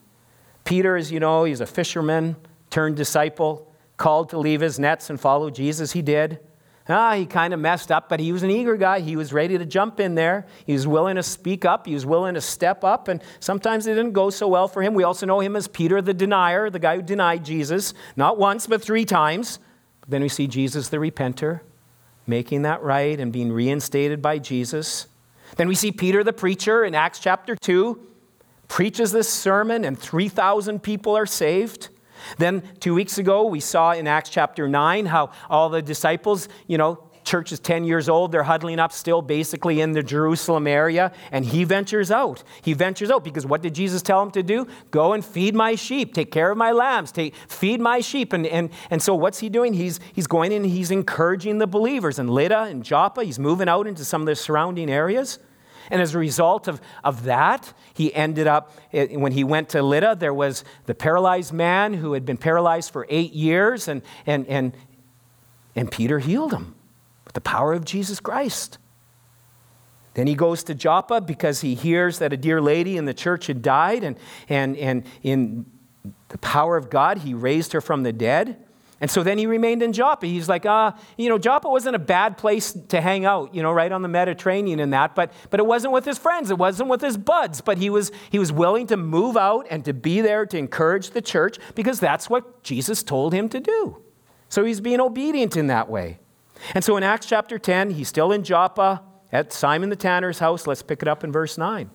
[0.66, 2.36] Peter, as you know, he's a fisherman
[2.70, 5.94] turned disciple, called to leave his nets and follow Jesus.
[5.94, 6.40] He did.
[6.88, 9.00] Ah, he kind of messed up, but he was an eager guy.
[9.00, 10.46] He was ready to jump in there.
[10.68, 11.88] He was willing to speak up.
[11.88, 14.94] He was willing to step up, and sometimes it didn't go so well for him.
[14.94, 18.68] We also know him as Peter the denier, the guy who denied Jesus, not once,
[18.68, 19.58] but three times.
[20.02, 21.62] But then we see Jesus the repenter,
[22.28, 25.08] making that right and being reinstated by Jesus.
[25.56, 28.00] Then we see Peter the preacher in Acts chapter 2,
[28.76, 31.88] preaches this sermon, and 3,000 people are saved.
[32.38, 36.78] Then, two weeks ago, we saw in Acts chapter 9 how all the disciples, you
[36.78, 38.34] know, church is 10 years old.
[38.34, 41.14] They're huddling up still basically in the Jerusalem area.
[41.32, 42.44] And he ventures out.
[42.64, 44.68] He ventures out because what did Jesus tell him to do?
[44.92, 48.34] Go and feed my sheep, take care of my lambs, take, feed my sheep.
[48.34, 49.74] And, and, and so what's he doing?
[49.74, 53.24] He's, he's going in he's encouraging the believers in Lydda and Joppa.
[53.24, 55.40] He's moving out into some of the surrounding areas.
[55.90, 59.82] And as a result of, of that, he ended up, eh, when he went to
[59.82, 64.48] Lydda, there was the paralyzed man who had been paralyzed for eight years, and, and,
[64.48, 64.76] and,
[65.76, 66.76] and Peter healed him
[67.26, 68.78] with the power of Jesus Christ.
[70.16, 73.48] Then he goes to Joppa because he hears that a dear lady in the church
[73.48, 74.18] had died, and,
[74.48, 75.66] and, and in
[76.30, 78.65] the power of God, he raised her from the dead.
[79.02, 80.26] And so then he remained in Joppa.
[80.26, 83.62] He's like, ah, uh, you know, Joppa wasn't a bad place to hang out, you
[83.62, 86.58] know, right on the Mediterranean and that, but, but it wasn't with his friends, it
[86.58, 89.94] wasn't with his buds, but he was, he was willing to move out and to
[89.94, 94.02] be there to encourage the church because that's what Jesus told him to do.
[94.48, 96.20] So he's being obedient in that way.
[96.74, 100.66] And so in Acts chapter 10, he's still in Joppa at Simon the tanner's house.
[100.66, 101.90] Let's pick it up in verse 9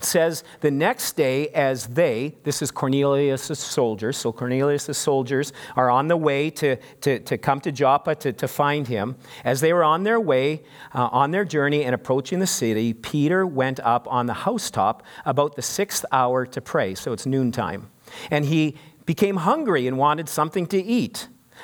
[0.00, 6.08] says the next day as they this is cornelius' soldiers so cornelius' soldiers are on
[6.08, 9.16] the way to, to, to come to joppa to, to find him.
[9.44, 10.62] As they were on their way
[10.94, 15.56] uh, on their journey and approaching the city peter went up on the housetop about
[15.56, 17.90] the sixth hour to pray so it's noontime.
[18.30, 21.28] And he became hungry and wanted something to eat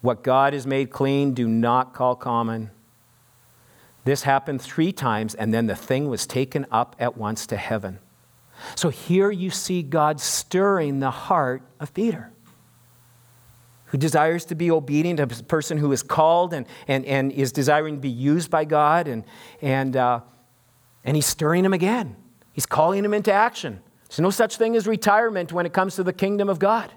[0.00, 2.70] What God has made clean, do not call common.
[4.04, 7.98] This happened three times, and then the thing was taken up at once to heaven.
[8.74, 12.32] So here you see God stirring the heart of Peter,
[13.86, 17.96] who desires to be obedient, a person who is called and, and, and is desiring
[17.96, 19.24] to be used by God, and,
[19.60, 20.20] and, uh,
[21.04, 22.16] and he's stirring him again.
[22.52, 23.80] He's calling him into action.
[24.08, 26.92] There's no such thing as retirement when it comes to the kingdom of God,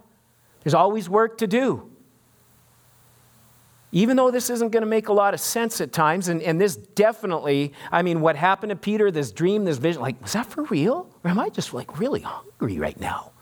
[0.64, 1.93] there's always work to do
[3.94, 6.60] even though this isn't going to make a lot of sense at times, and, and
[6.60, 10.48] this definitely, I mean, what happened to Peter, this dream, this vision, like, was that
[10.48, 11.08] for real?
[11.24, 13.34] Or am I just like really hungry right now?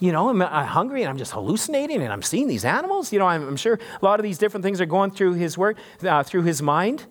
[0.00, 3.12] You know, I'm, I'm hungry and I'm just hallucinating and I'm seeing these animals.
[3.12, 5.56] You know, I'm, I'm sure a lot of these different things are going through his
[5.56, 7.06] work, uh, through his mind.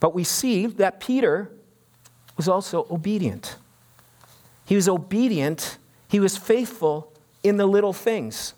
[0.00, 1.50] But we see that Peter
[2.38, 3.56] was also obedient.
[4.64, 5.76] He was obedient,
[6.08, 8.54] he was faithful in the little things.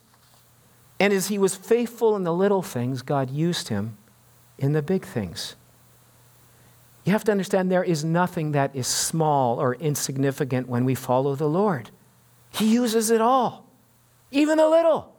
[1.04, 3.98] And as he was faithful in the little things, God used him
[4.56, 5.54] in the big things.
[7.04, 11.34] You have to understand there is nothing that is small or insignificant when we follow
[11.34, 11.90] the Lord.
[12.48, 13.66] He uses it all,
[14.30, 15.14] even the little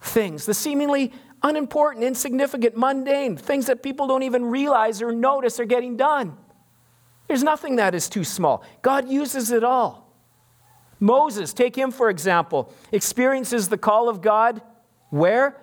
[0.00, 1.12] things, the seemingly
[1.44, 6.36] unimportant, insignificant, mundane, things that people don't even realize or notice are getting done.
[7.28, 8.64] There's nothing that is too small.
[8.82, 10.12] God uses it all.
[10.98, 14.62] Moses, take him for example, experiences the call of God
[15.10, 15.60] where?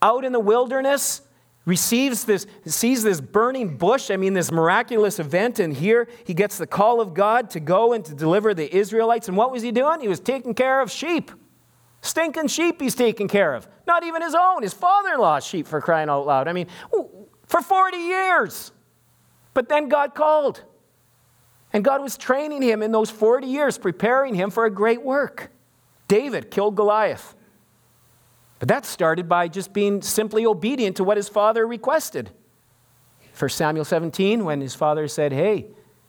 [0.00, 1.22] Out in the wilderness,
[1.64, 6.56] receives this, sees this burning bush, I mean, this miraculous event, and here he gets
[6.56, 9.28] the call of God to go and to deliver the Israelites.
[9.28, 10.00] And what was he doing?
[10.00, 11.30] He was taking care of sheep.
[12.00, 13.68] Stinking sheep he's taking care of.
[13.86, 16.48] Not even his own, his father in law's sheep, for crying out loud.
[16.48, 16.68] I mean,
[17.46, 18.72] for 40 years.
[19.52, 20.62] But then God called.
[21.72, 25.50] And God was training him in those 40 years, preparing him for a great work.
[26.06, 27.34] David killed Goliath.
[28.58, 32.30] But that started by just being simply obedient to what his father requested.
[33.38, 35.66] 1 Samuel 17, when his father said, Hey,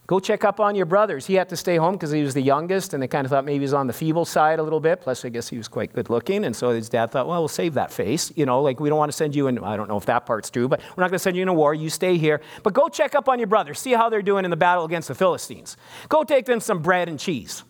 [0.07, 1.27] go check up on your brothers.
[1.27, 3.45] He had to stay home because he was the youngest, and they kind of thought
[3.45, 5.01] maybe he was on the feeble side a little bit.
[5.01, 6.43] Plus, I guess he was quite good looking.
[6.43, 8.33] And so his dad thought, Well, we'll save that face.
[8.35, 10.25] You know, like we don't want to send you in, I don't know if that
[10.25, 11.75] part's true, but we're not going to send you in a war.
[11.75, 12.41] You stay here.
[12.63, 13.79] But go check up on your brothers.
[13.79, 15.77] See how they're doing in the battle against the Philistines.
[16.07, 17.63] Go take them some bread and cheese.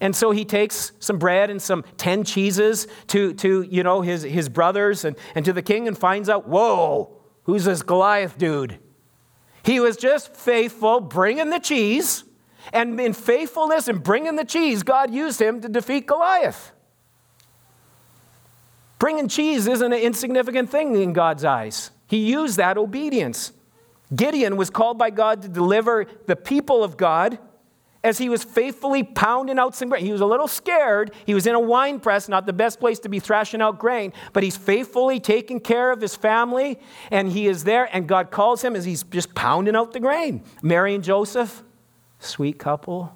[0.00, 4.22] And so he takes some bread and some 10 cheeses to, to you know, his,
[4.22, 8.78] his brothers and, and to the king and finds out, whoa, who's this Goliath dude?
[9.62, 12.24] He was just faithful, bringing the cheese.
[12.72, 16.72] And in faithfulness and bringing the cheese, God used him to defeat Goliath.
[18.98, 21.90] Bringing cheese isn't an insignificant thing in God's eyes.
[22.06, 23.52] He used that obedience.
[24.14, 27.38] Gideon was called by God to deliver the people of God
[28.02, 30.04] as he was faithfully pounding out some grain.
[30.04, 31.12] He was a little scared.
[31.26, 34.12] He was in a wine press, not the best place to be thrashing out grain,
[34.32, 36.78] but he's faithfully taking care of his family,
[37.10, 40.42] and he is there, and God calls him as he's just pounding out the grain.
[40.62, 41.62] Mary and Joseph,
[42.18, 43.14] sweet couple,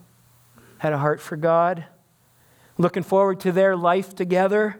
[0.78, 1.84] had a heart for God,
[2.76, 4.78] looking forward to their life together,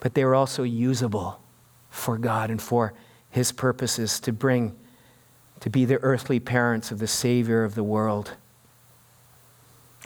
[0.00, 1.40] but they were also usable
[1.88, 2.92] for God and for
[3.30, 4.76] his purposes to bring,
[5.60, 8.36] to be the earthly parents of the Savior of the world.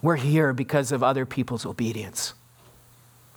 [0.03, 2.35] We're here because of other people's obedience,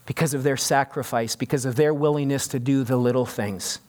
[0.06, 3.80] because of their sacrifice, because of their willingness to do the little things.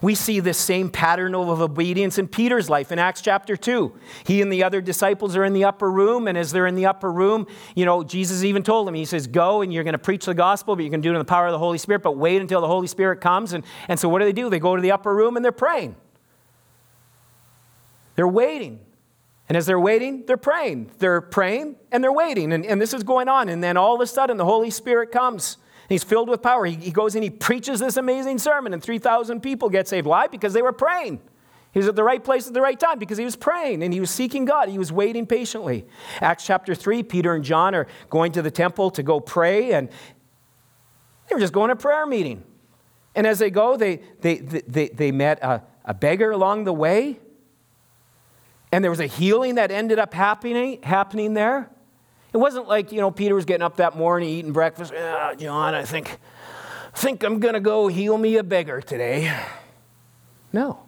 [0.00, 3.92] We see this same pattern of obedience in Peter's life in Acts chapter 2.
[4.24, 6.86] He and the other disciples are in the upper room, and as they're in the
[6.86, 9.98] upper room, you know, Jesus even told them, He says, Go and you're going to
[9.98, 11.78] preach the gospel, but you're going to do it in the power of the Holy
[11.78, 13.52] Spirit, but wait until the Holy Spirit comes.
[13.52, 14.48] And, and so what do they do?
[14.48, 15.96] They go to the upper room and they're praying.
[18.16, 18.80] They're waiting.
[19.48, 20.90] And as they're waiting, they're praying.
[20.98, 22.52] They're praying and they're waiting.
[22.52, 23.48] And, and this is going on.
[23.48, 25.58] And then all of a sudden, the Holy Spirit comes.
[25.88, 26.64] He's filled with power.
[26.64, 30.06] He, he goes and he preaches this amazing sermon, and 3,000 people get saved.
[30.06, 30.28] Why?
[30.28, 31.20] Because they were praying.
[31.72, 33.92] He was at the right place at the right time because he was praying and
[33.92, 34.68] he was seeking God.
[34.68, 35.84] He was waiting patiently.
[36.20, 39.88] Acts chapter 3, Peter and John are going to the temple to go pray, and
[41.28, 42.44] they were just going to prayer meeting.
[43.16, 47.18] And as they go, they, they, they, they met a, a beggar along the way
[48.74, 51.70] and there was a healing that ended up happening, happening there.
[52.32, 54.92] It wasn't like, you know, Peter was getting up that morning, eating breakfast.
[54.92, 56.18] Oh, John, I think,
[56.92, 59.32] think I'm going to go heal me a beggar today.
[60.52, 60.80] No.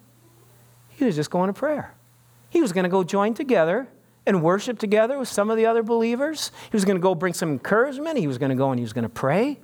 [0.88, 1.94] He was just going to prayer.
[2.50, 3.86] He was going to go join together
[4.26, 6.50] and worship together with some of the other believers.
[6.68, 8.18] He was going to go bring some encouragement.
[8.18, 9.60] He was going to go and he was going to pray.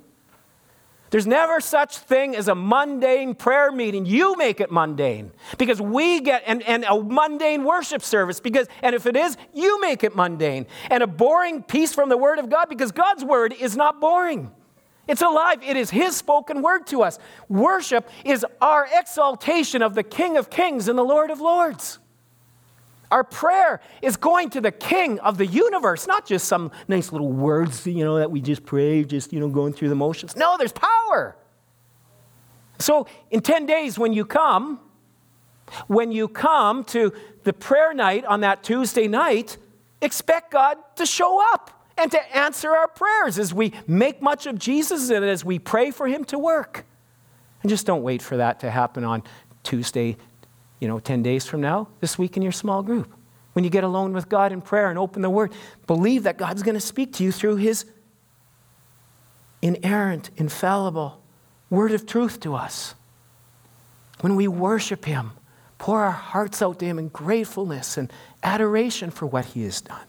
[1.13, 4.03] There's never such thing as a mundane prayer meeting.
[4.03, 8.95] You make it mundane because we get, and, and a mundane worship service because, and
[8.95, 10.65] if it is, you make it mundane.
[10.89, 14.49] And a boring piece from the Word of God because God's Word is not boring.
[15.07, 15.61] It's alive.
[15.61, 17.19] It is His spoken word to us.
[17.47, 21.99] Worship is our exaltation of the King of Kings and the Lord of Lords.
[23.13, 27.31] Our prayer is going to the king of the universe, not just some nice little
[27.31, 30.35] words, you know, that we just pray, just, you know, going through the motions.
[30.35, 31.35] No, there's power.
[32.79, 34.79] So in 10 days, when you come,
[35.85, 39.59] when you come to the prayer night on that Tuesday night,
[40.01, 44.57] expect God to show up and to answer our prayers as we make much of
[44.57, 46.83] Jesus and as we pray for Him to work.
[47.61, 49.21] And just don't wait for that to happen on
[49.61, 50.17] Tuesday
[50.83, 53.09] you know, 10 days from now, this week in your small group.
[53.53, 55.53] When you get alone with God in prayer and open the Word,
[55.87, 57.85] believe that God's going to speak to you through His
[59.61, 61.21] inerrant, infallible
[61.69, 62.95] Word of truth to us.
[64.19, 65.31] When we worship Him,
[65.77, 68.11] pour our hearts out to Him in gratefulness and
[68.43, 70.05] adoration for what He has done.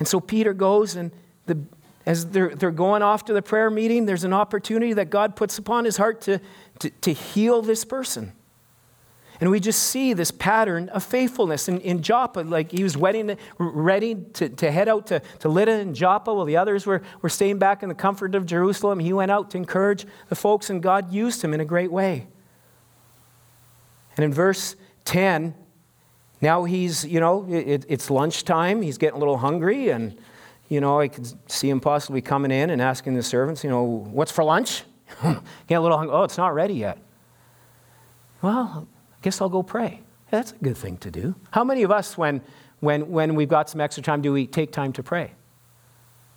[0.00, 1.12] And so Peter goes, and
[1.46, 1.60] the,
[2.06, 5.58] as they're, they're going off to the prayer meeting, there's an opportunity that God puts
[5.58, 6.40] upon his heart to,
[6.80, 8.32] to, to heal this person.
[9.40, 12.40] And we just see this pattern of faithfulness in, in Joppa.
[12.40, 16.44] Like he was wedding, ready to, to head out to, to Lydda and Joppa while
[16.44, 18.98] the others were, were staying back in the comfort of Jerusalem.
[18.98, 22.26] He went out to encourage the folks, and God used him in a great way.
[24.16, 24.74] And in verse
[25.04, 25.54] 10,
[26.40, 28.82] now he's, you know, it, it's lunchtime.
[28.82, 29.90] He's getting a little hungry.
[29.90, 30.18] And,
[30.68, 33.84] you know, I could see him possibly coming in and asking the servants, you know,
[33.84, 34.82] what's for lunch?
[35.22, 36.14] Get a little hungry.
[36.16, 36.98] Oh, it's not ready yet.
[38.42, 38.88] Well,
[39.22, 40.02] guess I'll go pray.
[40.30, 41.34] That's a good thing to do.
[41.50, 42.42] How many of us, when,
[42.80, 45.32] when, when we've got some extra time, do we take time to pray?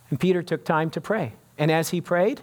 [0.10, 1.34] And Peter took time to pray.
[1.58, 2.42] And as he prayed,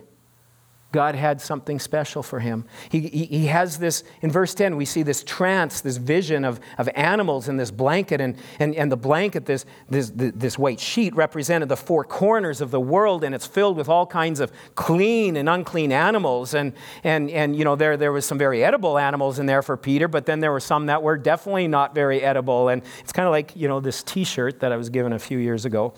[0.90, 2.64] God had something special for him.
[2.88, 6.60] He, he, he, has this, in verse 10, we see this trance, this vision of,
[6.78, 8.22] of animals in this blanket.
[8.22, 12.70] And, and, and the blanket, this, this, this white sheet, represented the four corners of
[12.70, 16.54] the world, and it's filled with all kinds of clean and unclean animals.
[16.54, 16.72] And,
[17.04, 20.08] and, and you know, there, there was some very edible animals in there for Peter,
[20.08, 22.68] but then there were some that were definitely not very edible.
[22.68, 25.18] And it's kind of like, you know, this t shirt that I was given a
[25.18, 25.92] few years ago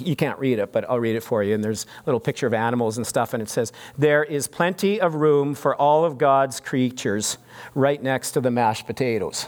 [0.00, 1.54] you can't read it, but I'll read it for you.
[1.54, 5.00] And there's a little picture of animals and stuff, and it says, There is plenty
[5.00, 7.38] of room for all of God's creatures
[7.74, 9.46] right next to the mashed potatoes.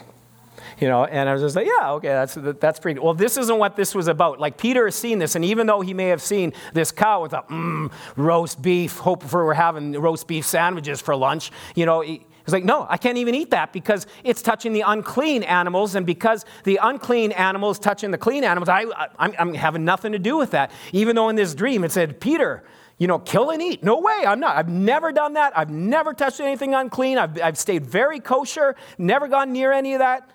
[0.79, 3.59] You know, and I was just like, yeah, okay, that's, that's pretty Well, this isn't
[3.59, 4.41] what this was about.
[4.41, 7.33] Like, Peter has seen this, and even though he may have seen this cow with
[7.33, 12.03] a mm, roast beef, hope for we're having roast beef sandwiches for lunch, you know,
[12.51, 15.95] He's like, no, I can't even eat that because it's touching the unclean animals.
[15.95, 20.19] And because the unclean animals touching the clean animals, I, I, I'm having nothing to
[20.19, 20.73] do with that.
[20.93, 22.65] Even though in this dream it said, Peter,
[22.99, 23.85] you know, kill and eat.
[23.85, 24.57] No way, I'm not.
[24.57, 25.57] I've never done that.
[25.57, 27.19] I've never touched anything unclean.
[27.19, 30.29] I've, I've stayed very kosher, never gone near any of that.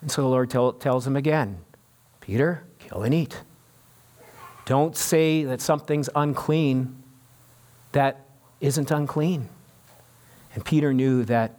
[0.00, 1.58] And so the Lord tell, tells him again,
[2.22, 3.42] Peter, kill and eat.
[4.64, 7.02] Don't say that something's unclean
[7.92, 8.26] that
[8.60, 9.50] isn't unclean.
[10.54, 11.58] And Peter knew that,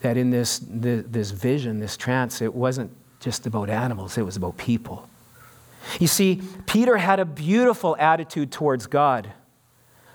[0.00, 2.90] that in this, this, this vision, this trance, it wasn't
[3.20, 5.08] just about animals, it was about people.
[6.00, 9.32] You see, Peter had a beautiful attitude towards God,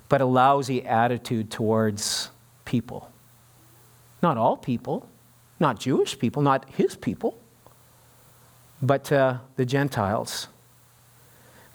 [0.09, 2.29] but a lousy attitude towards
[2.65, 3.11] people.
[4.21, 5.07] Not all people,
[5.59, 7.39] not Jewish people, not his people,
[8.81, 10.47] but uh, the Gentiles.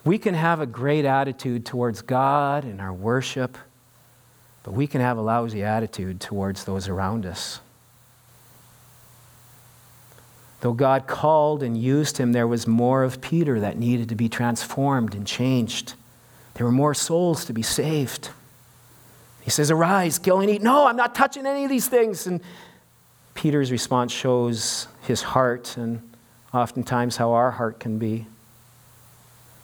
[0.05, 3.57] We can have a great attitude towards God and our worship
[4.65, 7.61] but we can have a lousy attitude towards those around us.
[10.63, 14.31] Though God called and used him, there was more of Peter that needed to be
[14.31, 15.93] transformed and changed.
[16.55, 18.31] There were more souls to be saved.
[19.43, 20.63] He says, Arise, kill and eat.
[20.63, 22.27] No, I'm not touching any of these things.
[22.27, 22.41] And
[23.35, 26.01] Peter's response shows his heart and
[26.55, 28.27] oftentimes how our heart can be.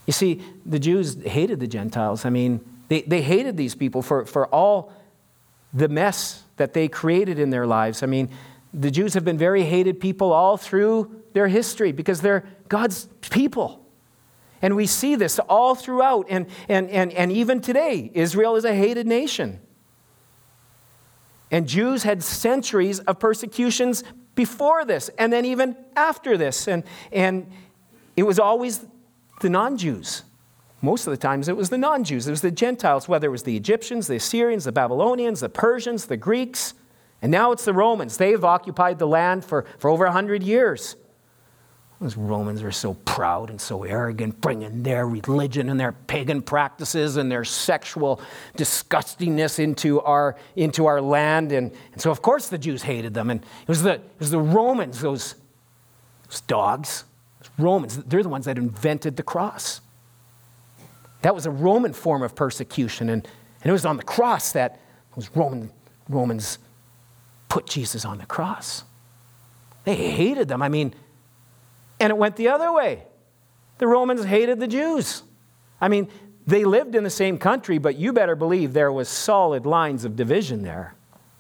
[0.07, 2.27] You see, the Jews hated the Gentiles.
[2.27, 4.93] I mean, they, they hated these people for, for all
[5.73, 8.03] the mess that they created in their lives.
[8.03, 8.31] I mean,
[8.75, 13.87] the Jews have been very hated people all through their history because they're God's people.
[14.61, 16.27] And we see this all throughout.
[16.29, 19.61] And, and, and, and even today, Israel is a hated nation.
[21.53, 24.03] And Jews had centuries of persecutions
[24.35, 26.67] before this, and then even after this.
[26.67, 26.83] And,
[27.13, 27.53] and
[28.17, 28.85] it was always
[29.41, 30.25] the non Jews
[30.83, 33.31] most of the times it was the non Jews, it was the Gentiles, whether it
[33.31, 36.75] was the Egyptians, the Assyrians, the Babylonians, the Persians, the Greeks,
[37.23, 38.17] and now it's the Romans.
[38.17, 40.97] They've occupied the land for, for over 100 years.
[42.01, 47.19] Those Romans are so proud and so arrogant, bringing their religion and their pagan practices
[47.19, 48.23] and their sexual
[48.57, 51.53] disgustingness into our, into our land.
[51.53, 53.29] And, and so, of course, the Jews hated them.
[53.29, 55.35] And it was the, it was the Romans, those,
[56.27, 57.05] those dogs,
[57.41, 59.83] those Romans, they're the ones that invented the cross.
[61.23, 63.27] That was a Roman form of persecution, and,
[63.63, 64.81] and it was on the cross that
[65.15, 65.71] those Roman,
[66.09, 66.59] Romans
[67.49, 68.85] put Jesus on the cross.
[69.85, 70.63] They hated them.
[70.63, 70.95] I mean,
[71.99, 73.05] and it went the other way.
[73.79, 75.23] The Romans hated the Jews.
[75.81, 76.09] I mean,
[76.47, 80.17] they lived in the same country, but you better believe there was solid lines of
[80.17, 80.95] division there.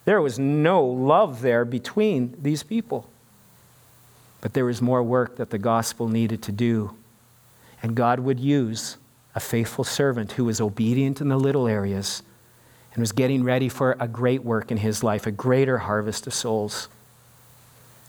[0.04, 3.08] There was no love there between these people.
[4.40, 6.96] But there was more work that the gospel needed to do.
[7.82, 8.96] And God would use
[9.34, 12.22] a faithful servant who was obedient in the little areas
[12.92, 16.34] and was getting ready for a great work in his life, a greater harvest of
[16.34, 16.88] souls.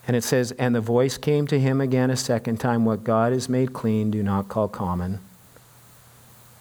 [0.08, 3.34] And it says, And the voice came to him again a second time What God
[3.34, 5.20] has made clean, do not call common.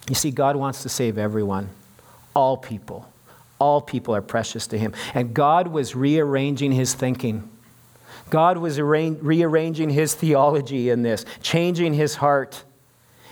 [0.08, 1.70] You see, God wants to save everyone,
[2.34, 3.10] all people.
[3.58, 4.94] All people are precious to him.
[5.14, 7.48] And God was rearranging his thinking.
[8.30, 12.64] God was rearranging his theology in this, changing his heart.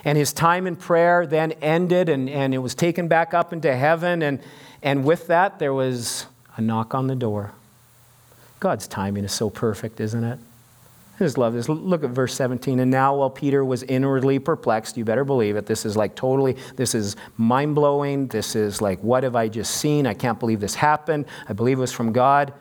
[0.04, 3.74] And his time in prayer then ended, and, and it was taken back up into
[3.74, 4.22] heaven.
[4.22, 4.40] And,
[4.82, 6.26] and with that, there was
[6.56, 7.52] a knock on the door.
[8.60, 10.38] God's timing is so perfect, isn't it?
[11.18, 11.68] Just love this.
[11.68, 12.78] Look at verse 17.
[12.78, 15.66] And now, while Peter was inwardly perplexed, you better believe it.
[15.66, 18.28] This is like totally, this is mind blowing.
[18.28, 20.06] This is like, what have I just seen?
[20.06, 21.26] I can't believe this happened.
[21.48, 22.52] I believe it was from God.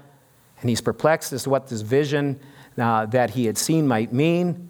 [0.61, 2.39] And he's perplexed as to what this vision
[2.79, 4.69] uh, that he had seen might mean.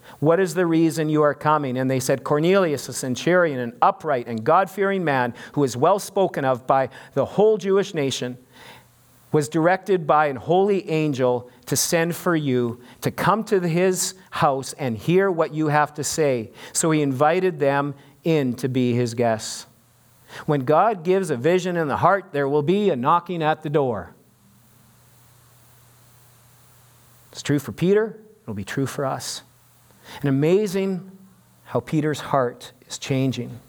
[0.21, 1.77] What is the reason you are coming?
[1.77, 5.97] And they said, Cornelius, a centurion, an upright and God fearing man who is well
[5.97, 8.37] spoken of by the whole Jewish nation
[9.31, 14.73] was directed by an holy angel to send for you to come to his house
[14.73, 16.51] and hear what you have to say.
[16.71, 19.65] So he invited them in to be his guests.
[20.45, 23.71] When God gives a vision in the heart, there will be a knocking at the
[23.71, 24.13] door.
[27.31, 29.41] It's true for Peter, it'll be true for us.
[30.19, 31.11] And amazing
[31.63, 33.59] how Peter's heart is changing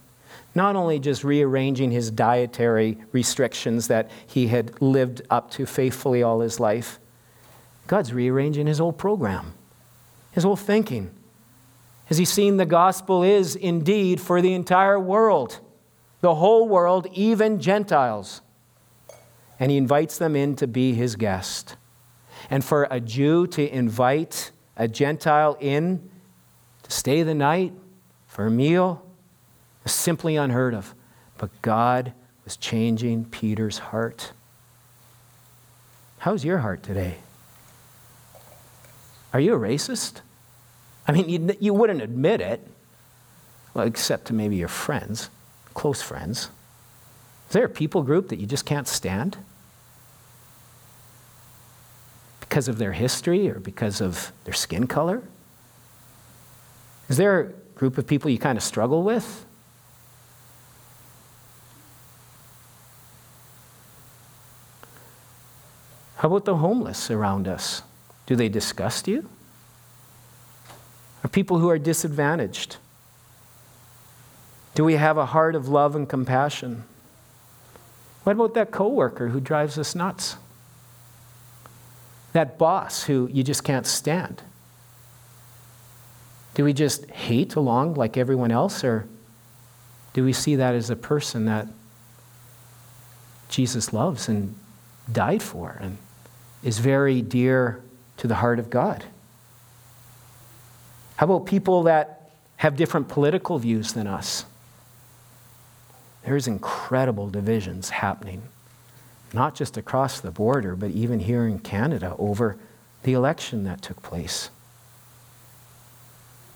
[0.54, 6.40] not only just rearranging his dietary restrictions that he had lived up to faithfully all
[6.40, 6.98] his life,
[7.86, 9.54] God's rearranging his whole program,
[10.32, 11.10] his whole thinking.
[12.06, 15.60] Has he seen the gospel is indeed for the entire world,
[16.20, 18.42] the whole world, even Gentiles.
[19.58, 21.76] And he invites them in to be his guest.
[22.50, 26.10] And for a Jew to invite a Gentile in
[26.82, 27.72] to stay the night
[28.26, 29.04] for a meal,
[29.84, 30.94] was simply unheard of.
[31.38, 32.12] But God
[32.44, 34.32] was changing Peter's heart.
[36.18, 37.16] How's your heart today?
[39.32, 40.20] Are you a racist?
[41.06, 42.66] I mean, you, you wouldn't admit it,
[43.74, 45.30] well, except to maybe your friends,
[45.74, 46.48] close friends.
[47.48, 49.38] Is there a people group that you just can't stand?
[52.40, 55.22] Because of their history or because of their skin color?
[57.12, 57.44] Is there a
[57.78, 59.44] group of people you kind of struggle with?
[66.16, 67.82] How about the homeless around us?
[68.24, 69.28] Do they disgust you?
[71.22, 72.78] Are people who are disadvantaged?
[74.74, 76.84] Do we have a heart of love and compassion?
[78.24, 80.36] What about that coworker who drives us nuts?
[82.32, 84.40] That boss who you just can't stand?
[86.54, 89.06] Do we just hate along like everyone else, or
[90.12, 91.66] do we see that as a person that
[93.48, 94.54] Jesus loves and
[95.10, 95.98] died for and
[96.62, 97.82] is very dear
[98.18, 99.04] to the heart of God?
[101.16, 104.44] How about people that have different political views than us?
[106.24, 108.42] There's incredible divisions happening,
[109.32, 112.56] not just across the border, but even here in Canada over
[113.02, 114.50] the election that took place.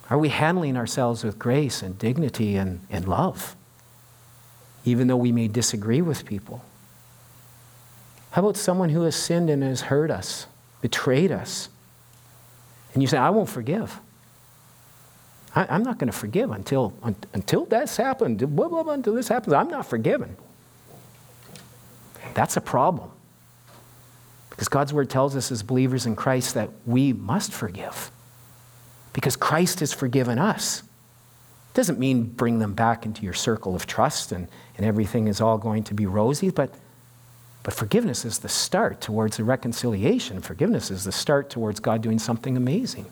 [0.08, 3.56] Are we handling ourselves with grace and dignity and, and love,
[4.84, 6.64] even though we may disagree with people?
[8.30, 10.46] How about someone who has sinned and has hurt us,
[10.80, 11.68] betrayed us?
[12.94, 13.98] And you say, I won't forgive.
[15.54, 16.92] I, am not going to forgive until,
[17.32, 19.54] until that's happened, blah, blah, blah, until this happens.
[19.54, 20.36] I'm not forgiven.
[22.34, 23.10] That's a problem.
[24.50, 28.10] Because God's word tells us as believers in Christ that we must forgive.
[29.16, 30.80] Because Christ has forgiven us.
[30.80, 34.46] It doesn't mean bring them back into your circle of trust and,
[34.76, 36.70] and everything is all going to be rosy, but
[37.62, 40.40] but forgiveness is the start towards the reconciliation.
[40.40, 43.06] Forgiveness is the start towards God doing something amazing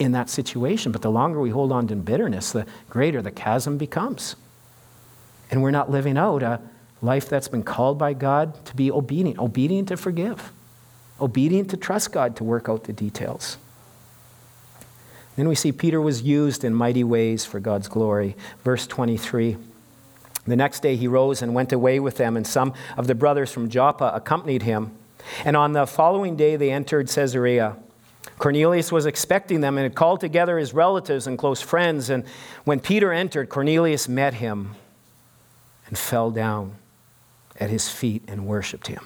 [0.00, 0.90] in that situation.
[0.90, 4.34] But the longer we hold on to bitterness, the greater the chasm becomes.
[5.52, 6.60] And we're not living out a
[7.00, 10.50] life that's been called by God to be obedient, obedient to forgive,
[11.20, 13.56] obedient to trust God to work out the details.
[15.36, 18.36] Then we see Peter was used in mighty ways for God's glory.
[18.64, 19.56] Verse 23.
[20.46, 23.52] The next day he rose and went away with them, and some of the brothers
[23.52, 24.92] from Joppa accompanied him.
[25.44, 27.76] And on the following day they entered Caesarea.
[28.38, 32.10] Cornelius was expecting them and had called together his relatives and close friends.
[32.10, 32.24] And
[32.64, 34.74] when Peter entered, Cornelius met him
[35.86, 36.76] and fell down
[37.58, 39.04] at his feet and worshiped him.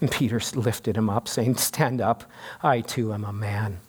[0.00, 2.24] And Peter lifted him up, saying, Stand up,
[2.62, 3.80] I too am a man.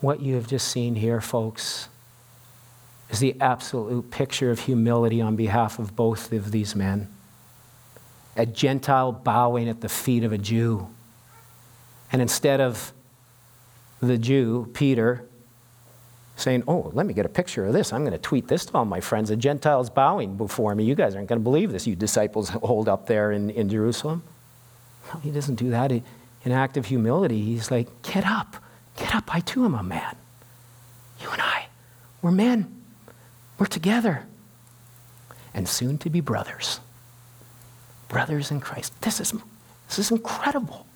[0.00, 1.88] What you have just seen here, folks,
[3.10, 7.08] is the absolute picture of humility on behalf of both of these men.
[8.36, 10.88] A Gentile bowing at the feet of a Jew.
[12.12, 12.92] And instead of
[14.00, 15.26] the Jew, Peter,
[16.36, 17.92] saying, Oh, let me get a picture of this.
[17.92, 19.28] I'm going to tweet this to all my friends.
[19.28, 20.84] The Gentiles bowing before me.
[20.84, 24.22] You guys aren't going to believe this, you disciples hold up there in, in Jerusalem.
[25.12, 25.92] No, he doesn't do that.
[25.92, 26.04] in
[26.46, 28.56] act of humility, he's like, Get up.
[29.00, 29.34] Get up.
[29.34, 30.14] I too am a man.
[31.22, 31.66] You and I,
[32.20, 32.82] we're men.
[33.58, 34.26] We're together.
[35.54, 36.80] And soon to be brothers.
[38.08, 38.92] Brothers in Christ.
[39.00, 39.32] This is,
[39.88, 40.86] this is incredible.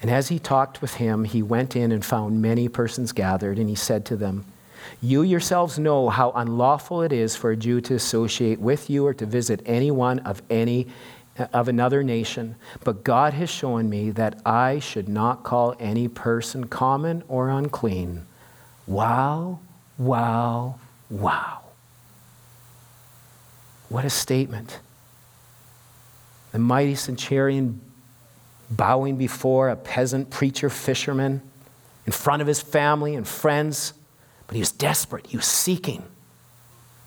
[0.00, 3.68] And as he talked with him, he went in and found many persons gathered, and
[3.68, 4.46] he said to them,
[5.00, 9.14] You yourselves know how unlawful it is for a Jew to associate with you or
[9.14, 10.88] to visit anyone of any
[11.52, 16.66] of another nation, but God has shown me that I should not call any person
[16.66, 18.26] common or unclean.
[18.86, 19.60] Wow,
[19.98, 20.78] wow,
[21.08, 21.60] wow.
[23.88, 24.80] What a statement.
[26.52, 27.80] The mighty centurion
[28.70, 31.42] bowing before a peasant preacher fisherman
[32.06, 33.94] in front of his family and friends.
[34.46, 35.26] But he was desperate.
[35.28, 36.04] He was seeking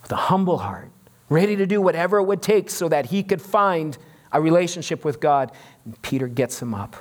[0.02, 0.90] with a humble heart,
[1.30, 3.98] ready to do whatever it would take so that he could find
[4.36, 5.52] a relationship with God.
[5.86, 6.96] And Peter gets him up.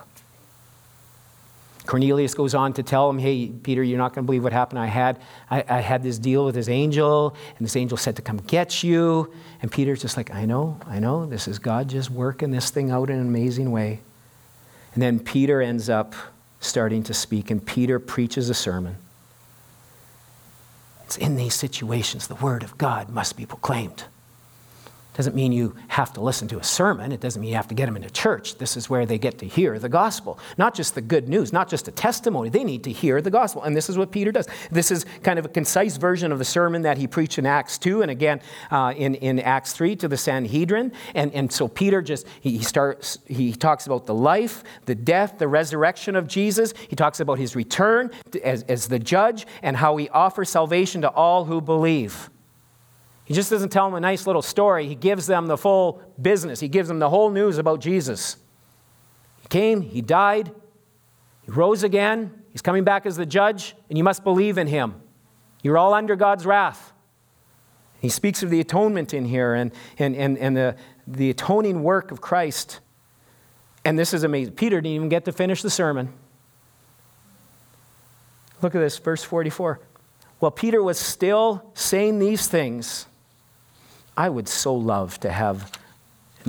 [1.87, 4.78] Cornelius goes on to tell him, Hey, Peter, you're not going to believe what happened.
[4.78, 5.20] I had,
[5.51, 8.82] I, I, had this deal with this angel, and this angel said to come get
[8.82, 9.30] you.
[9.61, 11.26] And Peter's just like, I know, I know.
[11.26, 14.01] This is God just working this thing out in an amazing way.
[14.95, 16.14] And then Peter ends up
[16.61, 18.97] starting to speak, and Peter preaches a sermon.
[21.05, 24.05] It's in these situations the word of God must be proclaimed.
[25.15, 27.12] Doesn't mean you have to listen to a sermon.
[27.12, 28.59] It doesn't mean you have to get them into church.
[28.59, 30.41] This is where they get to hear the gospel.
[30.59, 32.49] Not just the good news, not just a testimony.
[32.49, 33.62] They need to hear the gospel.
[33.62, 34.49] And this is what Peter does.
[34.73, 37.79] This is kind of a concise version of the sermon that he preached in Acts
[37.79, 38.41] 2 and again
[38.73, 40.91] uh, in, in Acts 3 to the Sanhedrin.
[41.15, 45.39] And, and so Peter just, he, he, starts, he talks about the life, the death,
[45.39, 46.75] the resurrection of Jesus.
[46.89, 48.11] He talks about his return
[48.43, 52.31] as, as the judge and how he offers salvation to all who believe.
[53.25, 56.61] He just doesn't tell them a nice little story, he gives them the full business.
[56.61, 58.37] He gives them the whole news about Jesus.
[59.41, 60.53] He came, he died,
[61.43, 65.01] he rose again, he's coming back as the judge, and you must believe in him.
[65.62, 66.93] You're all under God's wrath.
[68.01, 72.11] He speaks of the atonement in here and, and, and, and the, the atoning work
[72.11, 72.81] of Christ.
[73.83, 74.55] And this is amazing.
[74.55, 76.12] Peter didn't even get to finish the sermon.
[78.61, 79.81] Look at this, verse 44.
[80.39, 83.07] While Peter was still saying these things,
[84.17, 85.73] I would so love to have,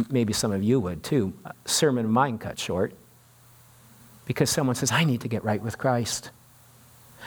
[0.10, 1.34] maybe some of you would too,
[1.66, 2.94] sermon of mine cut short
[4.26, 6.32] because someone says, I need to get right with Christ.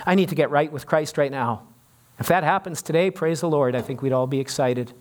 [0.07, 1.62] I need to get right with Christ right now.
[2.18, 4.93] If that happens today, praise the Lord, I think we'd all be excited.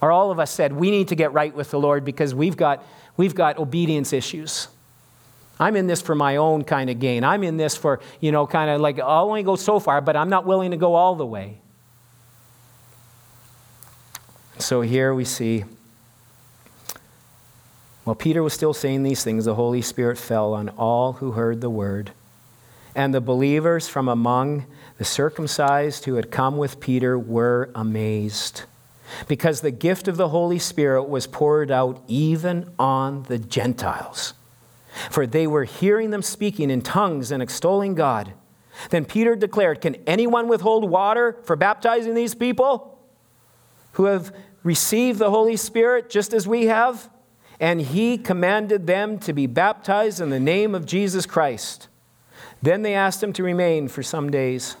[0.00, 2.56] Or all of us said, we need to get right with the Lord because we've
[2.56, 2.84] got,
[3.16, 4.68] we've got obedience issues.
[5.58, 7.22] I'm in this for my own kind of gain.
[7.22, 10.00] I'm in this for, you know, kind of like, oh, I'll only go so far,
[10.00, 11.60] but I'm not willing to go all the way.
[14.58, 15.64] So here we see,
[18.04, 21.60] while Peter was still saying these things, the Holy Spirit fell on all who heard
[21.60, 22.12] the word.
[22.94, 24.66] And the believers from among
[24.98, 28.64] the circumcised who had come with Peter were amazed,
[29.28, 34.34] because the gift of the Holy Spirit was poured out even on the Gentiles.
[35.10, 38.32] For they were hearing them speaking in tongues and extolling God.
[38.90, 42.99] Then Peter declared, Can anyone withhold water for baptizing these people
[43.92, 47.08] who have received the Holy Spirit just as we have?
[47.58, 51.88] And he commanded them to be baptized in the name of Jesus Christ.
[52.62, 54.76] Then they asked him to remain for some days.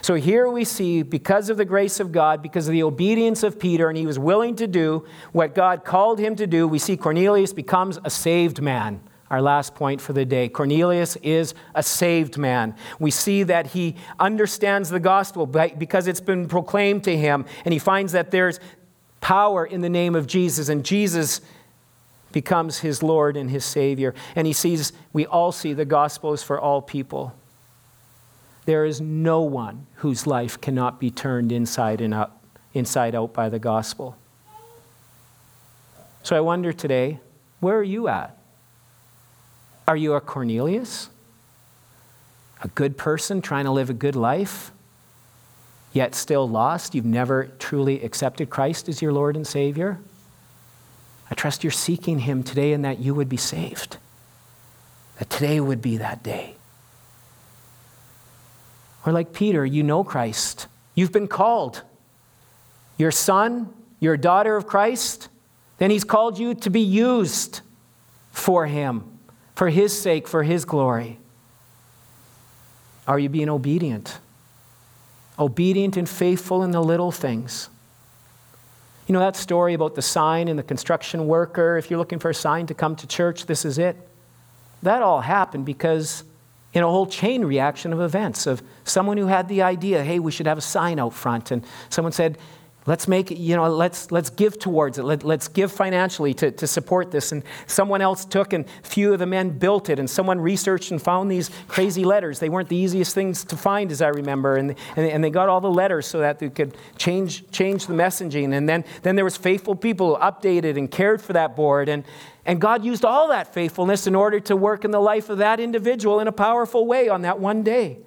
[0.00, 3.58] So here we see, because of the grace of God, because of the obedience of
[3.58, 6.96] Peter, and he was willing to do what God called him to do, we see
[6.96, 9.00] Cornelius becomes a saved man
[9.32, 10.48] our last point for the day.
[10.48, 12.76] Cornelius is a saved man.
[12.98, 17.78] We see that he understands the gospel because it's been proclaimed to him, and he
[17.78, 18.60] finds that there's
[19.22, 21.40] power in the name of Jesus, and Jesus
[22.30, 24.14] becomes his Lord and his Savior.
[24.36, 27.34] And he sees, we all see the gospel is for all people.
[28.66, 32.36] There is no one whose life cannot be turned inside and out,
[32.74, 34.16] inside out by the gospel.
[36.22, 37.18] So I wonder today,
[37.60, 38.36] where are you at?
[39.86, 41.08] Are you a Cornelius?
[42.62, 44.70] A good person trying to live a good life,
[45.92, 46.94] yet still lost?
[46.94, 49.98] You've never truly accepted Christ as your Lord and Savior?
[51.30, 53.96] I trust you're seeking Him today and that you would be saved.
[55.18, 56.56] That today would be that day.
[59.04, 60.68] Or like Peter, you know Christ.
[60.94, 61.82] You've been called.
[62.98, 65.28] Your son, your daughter of Christ,
[65.78, 67.62] then He's called you to be used
[68.30, 69.11] for Him,
[69.54, 71.18] for His sake, for His glory?
[73.06, 74.18] Are you being obedient?
[75.38, 77.68] Obedient and faithful in the little things.
[79.06, 81.76] You know that story about the sign and the construction worker?
[81.76, 83.96] If you're looking for a sign to come to church, this is it.
[84.82, 86.24] That all happened because
[86.72, 90.30] in a whole chain reaction of events of someone who had the idea, hey, we
[90.30, 91.50] should have a sign out front.
[91.50, 92.38] And someone said,
[92.84, 95.04] Let's make you know, let's, let's give towards it.
[95.04, 97.30] Let, us give financially to, to support this.
[97.30, 100.00] And someone else took, and few of the men built it.
[100.00, 102.40] And someone researched and found these crazy letters.
[102.40, 104.56] They weren't the easiest things to find, as I remember.
[104.56, 107.94] And, and, and they got all the letters so that they could change, change the
[107.94, 108.52] messaging.
[108.52, 111.88] And then, then there was faithful people who updated and cared for that board.
[111.88, 112.02] And,
[112.44, 115.60] and God used all that faithfulness in order to work in the life of that
[115.60, 117.98] individual in a powerful way on that one day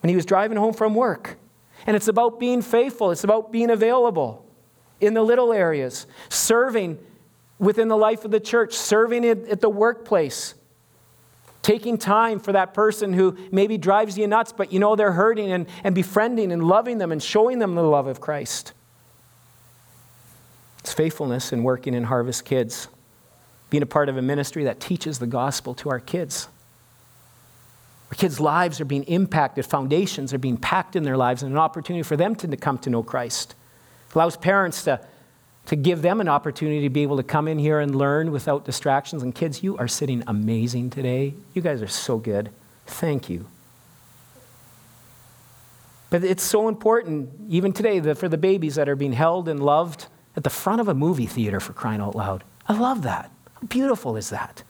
[0.00, 1.36] when he was driving home from work.
[1.86, 4.46] And it's about being faithful, it's about being available
[5.00, 6.98] in the little areas, serving
[7.58, 10.54] within the life of the church, serving at the workplace,
[11.62, 15.50] taking time for that person who maybe drives you nuts, but you know they're hurting,
[15.50, 18.72] and, and befriending and loving them and showing them the love of Christ.
[20.80, 22.88] It's faithfulness in working in Harvest Kids,
[23.70, 26.48] being a part of a ministry that teaches the gospel to our kids.
[28.12, 31.58] Our kids' lives are being impacted, foundations are being packed in their lives, and an
[31.58, 33.54] opportunity for them to come to know Christ.
[34.10, 35.00] It allows parents to,
[35.64, 38.66] to give them an opportunity to be able to come in here and learn without
[38.66, 39.22] distractions.
[39.22, 41.32] And kids, you are sitting amazing today.
[41.54, 42.50] You guys are so good.
[42.84, 43.46] Thank you.
[46.10, 49.64] But it's so important, even today, that for the babies that are being held and
[49.64, 52.44] loved at the front of a movie theater for crying out loud.
[52.68, 53.30] I love that.
[53.54, 54.64] How beautiful is that?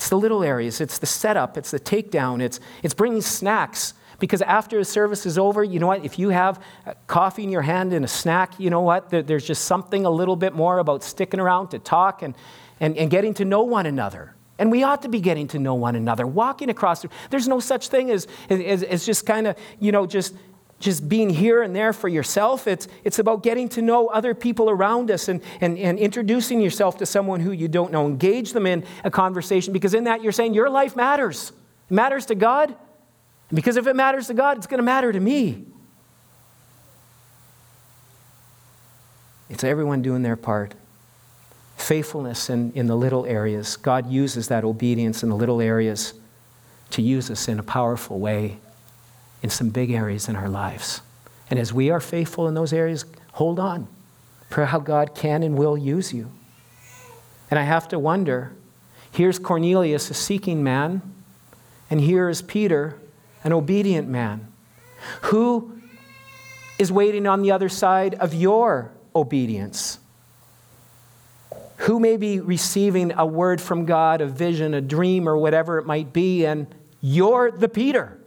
[0.00, 3.92] It's the little areas, it's the setup, it's the takedown, it's, it's bringing snacks.
[4.18, 6.06] Because after the service is over, you know what?
[6.06, 9.10] If you have uh, coffee in your hand and a snack, you know what?
[9.10, 12.34] there's just something a little bit more about sticking around to talk and,
[12.80, 14.34] and, and getting to know one another.
[14.58, 17.04] And we ought to be getting to know one another, walking across.
[17.28, 20.34] There's no such thing as, as, as just kind of, you know, just
[20.80, 22.66] just being here and there for yourself.
[22.66, 26.96] It's, it's about getting to know other people around us and, and, and introducing yourself
[26.98, 28.06] to someone who you don't know.
[28.06, 31.52] Engage them in a conversation because in that you're saying your life matters.
[31.90, 32.74] It matters to God.
[33.52, 35.66] Because if it matters to God, it's going to matter to me.
[39.50, 40.74] It's everyone doing their part.
[41.76, 43.76] Faithfulness in, in the little areas.
[43.76, 46.14] God uses that obedience in the little areas
[46.90, 48.58] to use us in a powerful way
[49.42, 51.00] in some big areas in our lives.
[51.48, 53.88] And as we are faithful in those areas, hold on
[54.50, 56.30] Pray how God can and will use you.
[57.50, 58.52] And I have to wonder
[59.12, 61.02] here's Cornelius, a seeking man,
[61.88, 62.98] and here is Peter,
[63.42, 64.52] an obedient man.
[65.22, 65.80] Who
[66.78, 69.98] is waiting on the other side of your obedience?
[71.78, 75.86] Who may be receiving a word from God, a vision, a dream, or whatever it
[75.86, 76.66] might be, and
[77.00, 78.19] you're the Peter?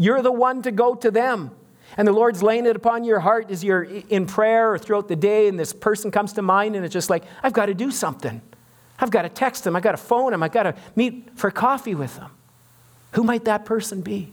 [0.00, 1.50] You're the one to go to them.
[1.98, 5.16] And the Lord's laying it upon your heart as you're in prayer or throughout the
[5.16, 7.90] day, and this person comes to mind, and it's just like, I've got to do
[7.90, 8.40] something.
[8.98, 9.76] I've got to text them.
[9.76, 10.42] I've got to phone them.
[10.42, 12.30] I've got to meet for coffee with them.
[13.12, 14.32] Who might that person be?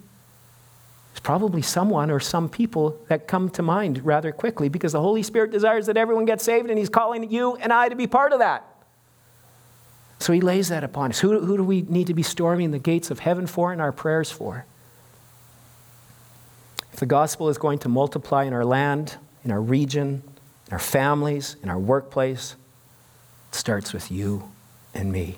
[1.11, 5.23] It's probably someone or some people that come to mind rather quickly because the Holy
[5.23, 8.31] Spirit desires that everyone gets saved, and He's calling you and I to be part
[8.31, 8.65] of that.
[10.19, 11.19] So He lays that upon us.
[11.19, 13.91] Who, who do we need to be storming the gates of heaven for and our
[13.91, 14.65] prayers for?
[16.97, 20.23] If the gospel is going to multiply in our land, in our region,
[20.65, 22.55] in our families, in our workplace,
[23.51, 24.49] it starts with you
[24.95, 25.37] and me.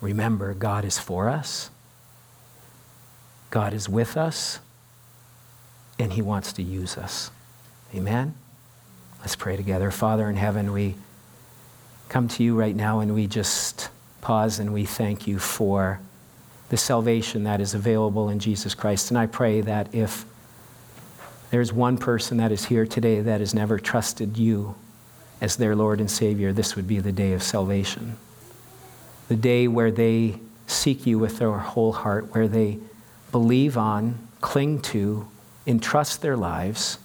[0.00, 1.70] Remember, God is for us,
[3.50, 4.58] God is with us,
[6.00, 7.30] and He wants to use us.
[7.94, 8.34] Amen?
[9.20, 9.92] Let's pray together.
[9.92, 10.96] Father in heaven, we
[12.08, 13.88] come to you right now and we just
[14.20, 16.00] pause and we thank you for
[16.70, 19.12] the salvation that is available in Jesus Christ.
[19.12, 20.24] And I pray that if
[21.56, 24.74] there's one person that is here today that has never trusted you
[25.40, 26.52] as their Lord and Savior.
[26.52, 28.18] This would be the day of salvation.
[29.28, 32.78] The day where they seek you with their whole heart, where they
[33.32, 35.28] believe on, cling to,
[35.66, 36.98] entrust their lives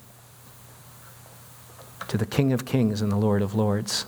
[2.10, 4.06] to the King of Kings and the Lord of Lords,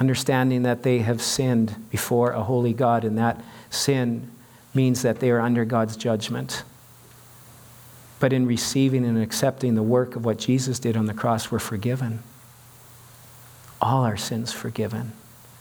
[0.00, 4.30] understanding that they have sinned before a holy God, and that sin
[4.72, 6.62] means that they are under God's judgment.
[8.24, 11.58] But in receiving and accepting the work of what Jesus did on the cross, we're
[11.58, 12.22] forgiven.
[13.82, 15.12] All our sins forgiven.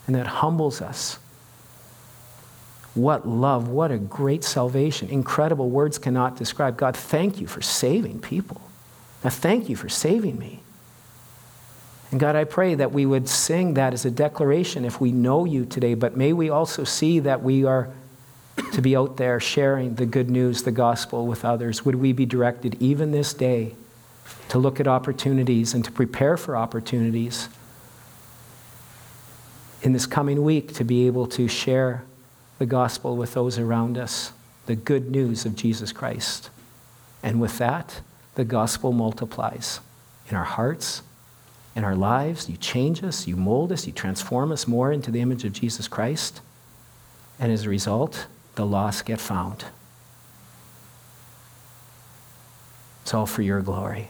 [0.07, 1.19] And that humbles us.
[2.93, 5.09] What love, what a great salvation.
[5.09, 6.77] Incredible words cannot describe.
[6.77, 8.61] God, thank you for saving people.
[9.25, 10.61] Now, thank you for saving me.
[12.11, 15.43] And God, I pray that we would sing that as a declaration if we know
[15.43, 17.89] you today, but may we also see that we are
[18.73, 21.83] to be out there sharing the good news, the gospel with others.
[21.85, 23.75] Would we be directed even this day
[24.49, 27.49] to look at opportunities and to prepare for opportunities
[29.81, 32.03] in this coming week to be able to share
[32.59, 34.31] the gospel with those around us,
[34.65, 36.49] the good news of Jesus Christ.
[37.21, 38.01] And with that,
[38.35, 39.79] the gospel multiplies
[40.29, 41.01] in our hearts,
[41.75, 42.49] in our lives.
[42.49, 45.87] You change us, you mold us, you transform us more into the image of Jesus
[45.87, 46.41] Christ.
[47.39, 49.65] And as a result, the lost get found.
[53.01, 54.09] It's all for your glory.